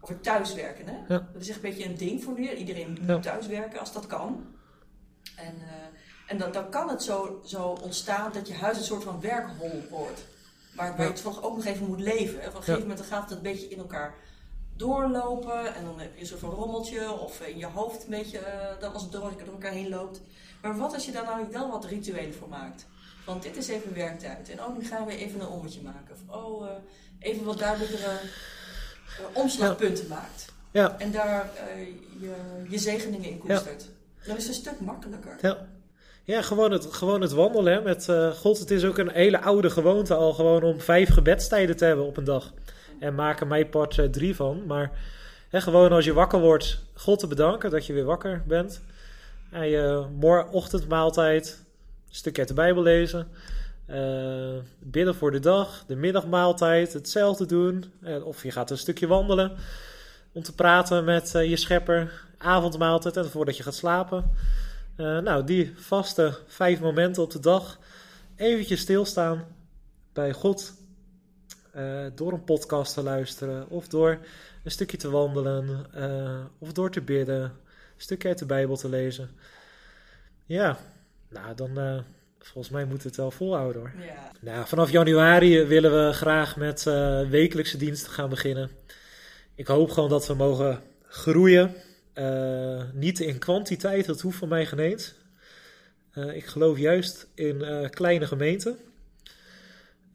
over 0.00 0.20
thuiswerken. 0.20 0.86
Hè? 0.86 1.14
Ja. 1.14 1.28
Dat 1.32 1.42
is 1.42 1.48
echt 1.48 1.56
een 1.64 1.70
beetje 1.70 1.84
een 1.84 1.96
ding 1.96 2.24
voor 2.24 2.38
nu. 2.40 2.50
Iedereen 2.54 2.88
moet 2.90 3.06
Ja. 3.08 3.18
thuiswerken 3.18 3.80
als 3.80 3.92
dat 3.92 4.06
kan. 4.06 4.46
En, 5.36 5.54
eh, 5.54 5.68
en 6.30 6.38
dan, 6.38 6.52
dan 6.52 6.70
kan 6.70 6.88
het 6.88 7.02
zo, 7.02 7.40
zo 7.44 7.62
ontstaan 7.82 8.32
dat 8.32 8.48
je 8.48 8.54
huis 8.54 8.76
een 8.78 8.84
soort 8.84 9.02
van 9.02 9.20
werkhol 9.20 9.82
wordt. 9.90 10.24
Waar, 10.74 10.96
waar 10.96 11.06
Ja. 11.06 11.12
je 11.14 11.22
toch 11.22 11.42
ook 11.42 11.56
nog 11.56 11.64
even 11.64 11.86
moet 11.86 12.00
leven. 12.00 12.40
En 12.42 12.48
op 12.48 12.54
een 12.54 12.62
gegeven 12.62 12.80
moment 12.80 12.98
dan 12.98 13.06
gaat 13.08 13.28
het 13.28 13.36
een 13.38 13.42
beetje 13.44 13.68
in 13.68 13.78
elkaar 13.78 14.14
doorlopen. 14.76 15.74
En 15.74 15.84
dan 15.84 16.00
heb 16.00 16.14
je 16.14 16.20
een 16.20 16.26
soort 16.26 16.40
van 16.40 16.50
rommeltje. 16.50 17.12
Of 17.12 17.40
in 17.40 17.58
je 17.58 17.66
hoofd 17.66 18.02
een 18.04 18.10
beetje, 18.10 18.38
eh, 18.38 18.80
dat 18.80 18.92
als 18.94 19.02
het 19.02 19.12
door, 19.12 19.32
door 19.44 19.52
elkaar 19.52 19.72
heen 19.72 19.88
loopt. 19.88 20.20
Maar 20.62 20.76
wat 20.76 20.94
als 20.94 21.04
je 21.04 21.12
daar 21.12 21.24
nou 21.24 21.46
wel 21.50 21.70
wat 21.70 21.84
rituelen 21.84 22.34
voor 22.34 22.48
maakt? 22.48 22.86
Want 23.26 23.42
dit 23.42 23.56
is 23.56 23.68
even 23.68 23.94
werktijd. 23.94 24.48
En 24.50 24.64
oh, 24.64 24.76
nu 24.78 24.84
gaan 24.86 25.06
we 25.06 25.16
even 25.16 25.40
een 25.40 25.48
ommetje 25.48 25.80
maken. 25.82 26.14
Of 26.28 26.36
oh, 26.36 26.66
eh, 26.66 26.72
even 27.18 27.44
wat 27.44 27.58
duidelijkere 27.58 28.10
eh, 28.10 29.24
omslagpunten 29.32 30.08
maakt. 30.08 30.52
Ja, 30.70 30.98
En 30.98 31.10
daar 31.12 31.50
je, 32.20 32.34
je 32.68 32.78
zegeningen 32.78 33.30
in 33.30 33.38
koestert. 33.38 33.88
Dan 34.26 34.36
is 34.36 34.46
het 34.46 34.54
een 34.56 34.60
stuk 34.60 34.80
makkelijker. 34.80 35.38
ja. 35.40 35.66
Ja, 36.30 36.42
gewoon 36.42 36.72
het, 36.72 36.86
gewoon 36.90 37.20
het 37.20 37.32
wandelen 37.32 37.72
hè, 37.72 37.80
met 37.80 38.08
eh, 38.08 38.30
God. 38.30 38.58
Het 38.58 38.70
is 38.70 38.84
ook 38.84 38.98
een 38.98 39.10
hele 39.10 39.40
oude 39.40 39.70
gewoonte 39.70 40.14
al 40.14 40.32
gewoon 40.32 40.62
om 40.62 40.80
vijf 40.80 41.12
gebedstijden 41.12 41.76
te 41.76 41.84
hebben 41.84 42.04
op 42.06 42.16
een 42.16 42.24
dag. 42.24 42.52
En 43.00 43.14
maken 43.14 43.48
mij 43.48 43.66
part 43.66 43.98
eh, 43.98 44.06
drie 44.06 44.36
van. 44.36 44.66
Maar 44.66 44.90
hè, 45.48 45.60
gewoon 45.60 45.92
als 45.92 46.04
je 46.04 46.12
wakker 46.12 46.40
wordt, 46.40 46.82
God 46.94 47.18
te 47.18 47.26
bedanken 47.26 47.70
dat 47.70 47.86
je 47.86 47.92
weer 47.92 48.04
wakker 48.04 48.42
bent. 48.46 48.80
En 49.50 49.68
je 49.68 50.06
mor- 50.18 50.48
ochtendmaaltijd, 50.50 51.64
een 52.08 52.14
stukje 52.14 52.40
uit 52.40 52.48
de 52.48 52.54
Bijbel 52.54 52.82
lezen. 52.82 53.28
eh, 53.86 53.98
bidden 54.78 55.14
voor 55.14 55.30
de 55.30 55.40
dag, 55.40 55.84
de 55.86 55.96
middagmaaltijd, 55.96 56.92
hetzelfde 56.92 57.46
doen. 57.46 57.84
Of 58.24 58.42
je 58.42 58.50
gaat 58.50 58.70
een 58.70 58.78
stukje 58.78 59.06
wandelen 59.06 59.52
om 60.32 60.42
te 60.42 60.54
praten 60.54 61.04
met 61.04 61.30
je 61.30 61.56
schepper. 61.56 62.24
Avondmaaltijd 62.38 63.16
en 63.16 63.30
voordat 63.30 63.56
je 63.56 63.62
gaat 63.62 63.74
slapen. 63.74 64.30
Eh, 65.00 65.18
nou, 65.18 65.44
die 65.44 65.72
vaste 65.76 66.38
vijf 66.46 66.80
momenten 66.80 67.22
op 67.22 67.30
de 67.30 67.40
dag. 67.40 67.78
Eventjes 68.36 68.80
stilstaan 68.80 69.44
bij 70.12 70.32
God. 70.32 70.78
eh, 71.72 72.06
door 72.14 72.32
een 72.32 72.44
podcast 72.44 72.94
te 72.94 73.02
luisteren. 73.02 73.68
Of 73.68 73.88
door 73.88 74.18
een 74.64 74.70
stukje 74.70 74.96
te 74.96 75.10
wandelen. 75.10 75.86
eh, 75.94 76.44
of 76.58 76.72
door 76.72 76.90
te 76.90 77.00
bidden. 77.00 77.42
Een 77.42 77.50
stukje 77.96 78.28
uit 78.28 78.38
de 78.38 78.46
Bijbel 78.46 78.76
te 78.76 78.88
lezen. 78.88 79.30
Ja, 80.46 80.78
nou 81.28 81.54
dan, 81.54 82.04
volgens 82.38 82.70
mij 82.70 82.84
moet 82.84 83.04
het 83.04 83.16
wel 83.16 83.30
volhouden 83.30 83.80
hoor. 83.80 83.92
Ja. 84.04 84.32
Nou, 84.40 84.66
vanaf 84.66 84.90
januari 84.90 85.64
willen 85.64 86.06
we 86.06 86.12
graag 86.12 86.56
met 86.56 86.84
wekelijkse 87.28 87.76
diensten 87.76 88.12
gaan 88.12 88.28
beginnen. 88.28 88.70
Ik 89.54 89.66
hoop 89.66 89.90
gewoon 89.90 90.08
dat 90.08 90.26
we 90.26 90.34
mogen 90.34 90.82
groeien. 91.02 91.74
Eh, 92.12 92.82
niet 92.92 93.20
in 93.20 93.38
kwantiteit, 93.38 94.06
dat 94.06 94.20
hoeft 94.20 94.38
van 94.38 94.48
mij 94.48 94.66
geen 94.66 94.78
eens. 94.78 95.14
Eh, 96.10 96.36
ik 96.36 96.46
geloof 96.46 96.78
juist 96.78 97.26
in 97.34 97.62
eh, 97.62 97.90
kleine 97.90 98.26
gemeenten. 98.26 98.78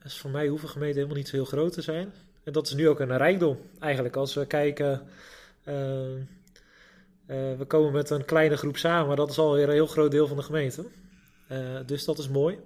Dus 0.03 0.17
voor 0.17 0.29
mij 0.29 0.47
hoeven 0.47 0.69
gemeenten 0.69 0.97
helemaal 0.97 1.17
niet 1.17 1.27
zo 1.27 1.35
heel 1.35 1.45
groot 1.45 1.73
te 1.73 1.81
zijn. 1.81 2.13
En 2.43 2.53
dat 2.53 2.67
is 2.67 2.73
nu 2.73 2.89
ook 2.89 2.99
een 2.99 3.17
rijkdom 3.17 3.57
eigenlijk. 3.79 4.15
Als 4.15 4.33
we 4.33 4.45
kijken, 4.45 5.01
we 7.25 7.65
komen 7.67 7.91
met 7.91 8.09
een 8.09 8.25
kleine 8.25 8.57
groep 8.57 8.77
samen, 8.77 9.07
maar 9.07 9.15
dat 9.15 9.29
is 9.29 9.37
alweer 9.37 9.67
een 9.67 9.73
heel 9.73 9.87
groot 9.87 10.11
deel 10.11 10.27
van 10.27 10.37
de 10.37 10.43
gemeente. 10.43 10.85
Dus 11.85 12.05
dat 12.05 12.17
is 12.17 12.29
mooi. 12.29 12.59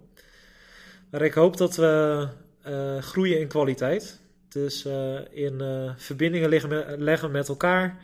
Maar 1.09 1.21
ik 1.21 1.33
hoop 1.33 1.57
dat 1.57 1.75
we 1.75 2.27
groeien 2.99 3.39
in 3.39 3.47
kwaliteit. 3.47 4.19
Dus 4.49 4.85
in 5.29 5.61
verbindingen 5.97 6.49
liggen 6.49 7.03
leggen 7.03 7.31
met 7.31 7.47
elkaar. 7.47 7.97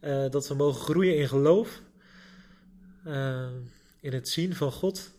Eh, 0.00 0.30
dat 0.30 0.48
we 0.48 0.54
mogen 0.54 0.80
groeien 0.80 1.16
in 1.16 1.28
geloof. 1.28 1.82
Eh, 3.04 3.48
in 4.00 4.12
het 4.12 4.28
zien 4.28 4.54
van 4.54 4.72
God. 4.72 5.10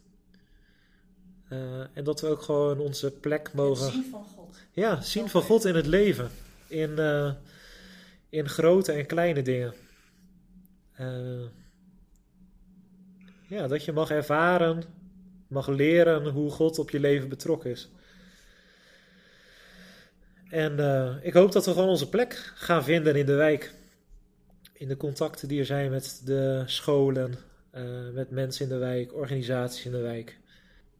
Eh, 1.49 1.97
en 1.97 2.03
dat 2.03 2.21
we 2.21 2.27
ook 2.27 2.41
gewoon 2.41 2.79
onze 2.79 3.11
plek 3.11 3.53
mogen. 3.53 3.85
Het 3.85 3.93
zien 3.93 4.09
van 4.11 4.25
God. 4.35 4.57
Ja, 4.71 5.01
zien 5.01 5.29
van 5.29 5.41
God 5.41 5.65
in 5.65 5.75
het 5.75 5.85
leven. 5.85 6.29
In, 6.67 6.97
in 8.29 8.49
grote 8.49 8.91
en 8.91 9.05
kleine 9.05 9.41
dingen. 9.41 9.73
Ja, 13.47 13.67
dat 13.67 13.85
je 13.85 13.91
mag 13.91 14.11
ervaren, 14.11 14.83
mag 15.47 15.67
leren 15.67 16.27
hoe 16.27 16.51
God 16.51 16.79
op 16.79 16.89
je 16.89 16.99
leven 16.99 17.29
betrokken 17.29 17.71
is. 17.71 17.89
En 20.49 20.71
ik 21.21 21.33
hoop 21.33 21.51
dat 21.51 21.65
we 21.65 21.71
gewoon 21.71 21.89
onze 21.89 22.09
plek 22.09 22.51
gaan 22.55 22.83
vinden 22.83 23.15
in 23.15 23.25
de 23.25 23.35
wijk. 23.35 23.73
In 24.79 24.87
de 24.87 24.97
contacten 24.97 25.47
die 25.47 25.59
er 25.59 25.65
zijn 25.65 25.91
met 25.91 26.21
de 26.25 26.63
scholen, 26.65 27.35
eh, 27.71 28.09
met 28.13 28.29
mensen 28.29 28.63
in 28.63 28.69
de 28.71 28.77
wijk, 28.77 29.13
organisaties 29.13 29.85
in 29.85 29.91
de 29.91 29.97
wijk. 29.97 30.37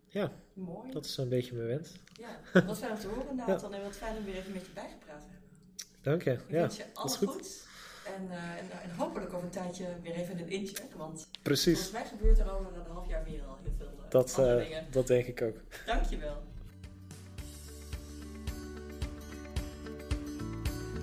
Ja, 0.07 0.31
Mooi. 0.53 0.91
dat 0.91 1.05
is 1.05 1.17
een 1.17 1.29
beetje 1.29 1.55
mijn 1.55 1.67
wens. 1.67 1.89
Ja, 2.19 2.61
wat 2.65 2.77
fijn 2.77 2.91
om 2.91 2.97
te 2.99 3.07
horen 3.07 3.35
Nathan. 3.47 3.73
En 3.73 3.83
wat 3.83 3.95
fijn 3.95 4.17
om 4.17 4.25
weer 4.25 4.35
even 4.35 4.51
met 4.51 4.65
je 4.65 4.71
bijgepraat 4.73 5.21
te 5.21 5.27
hebben. 5.29 5.47
Dank 6.01 6.23
je. 6.23 6.31
Ik 6.31 6.39
Ja, 6.47 6.59
wens 6.59 6.77
je 6.77 6.83
alles 6.93 7.15
goed. 7.15 7.27
goed. 7.29 7.67
En, 8.05 8.31
eh, 8.31 8.43
en, 8.43 8.81
en 8.83 8.95
hopelijk 8.97 9.33
over 9.33 9.45
een 9.45 9.51
tijdje 9.51 9.85
weer 10.03 10.13
even 10.13 10.39
een 10.39 10.49
incheck. 10.49 10.93
Want 10.97 11.27
Precies. 11.41 11.73
volgens 11.81 11.91
mij 11.91 12.05
gebeurt 12.17 12.39
er 12.39 12.51
over 12.51 12.75
een 12.75 12.91
half 12.91 13.07
jaar 13.07 13.23
weer 13.23 13.41
al 13.43 13.57
heel 13.63 13.73
veel 13.77 13.87
eh, 14.05 14.09
Dat, 14.11 14.35
andere 14.37 14.63
dingen. 14.63 14.85
dat 14.91 15.07
denk 15.07 15.25
ik 15.25 15.41
ook. 15.41 15.55
Dankjewel. 15.85 16.43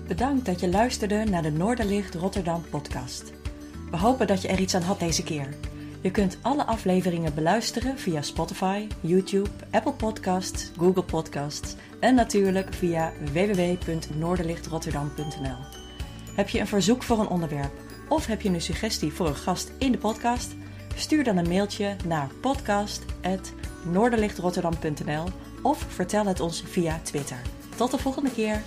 Bedankt 0.07 0.45
dat 0.45 0.59
je 0.59 0.69
luisterde 0.69 1.23
naar 1.23 1.41
de 1.41 1.51
Noorderlicht 1.51 2.15
Rotterdam 2.15 2.63
podcast. 2.69 3.31
We 3.91 3.97
hopen 3.97 4.27
dat 4.27 4.41
je 4.41 4.47
er 4.47 4.59
iets 4.59 4.75
aan 4.75 4.81
had 4.81 4.99
deze 4.99 5.23
keer. 5.23 5.49
Je 6.01 6.11
kunt 6.11 6.37
alle 6.41 6.65
afleveringen 6.65 7.33
beluisteren 7.33 7.99
via 7.99 8.21
Spotify, 8.21 8.87
YouTube, 9.01 9.49
Apple 9.71 9.93
Podcasts, 9.93 10.71
Google 10.77 11.03
Podcasts 11.03 11.75
en 11.99 12.15
natuurlijk 12.15 12.73
via 12.73 13.11
www.noorderlichtrotterdam.nl. 13.33 15.57
Heb 16.35 16.49
je 16.49 16.59
een 16.59 16.67
verzoek 16.67 17.03
voor 17.03 17.19
een 17.19 17.27
onderwerp 17.27 17.73
of 18.09 18.25
heb 18.25 18.41
je 18.41 18.49
een 18.49 18.61
suggestie 18.61 19.13
voor 19.13 19.27
een 19.27 19.35
gast 19.35 19.71
in 19.77 19.91
de 19.91 19.97
podcast? 19.97 20.55
Stuur 20.95 21.23
dan 21.23 21.37
een 21.37 21.49
mailtje 21.49 21.95
naar 22.05 22.29
podcast.noorderlichtrotterdam.nl 22.41 25.25
of 25.61 25.85
vertel 25.87 26.25
het 26.25 26.39
ons 26.39 26.63
via 26.65 26.99
Twitter. 27.03 27.41
Tot 27.75 27.91
de 27.91 27.97
volgende 27.97 28.31
keer! 28.31 28.61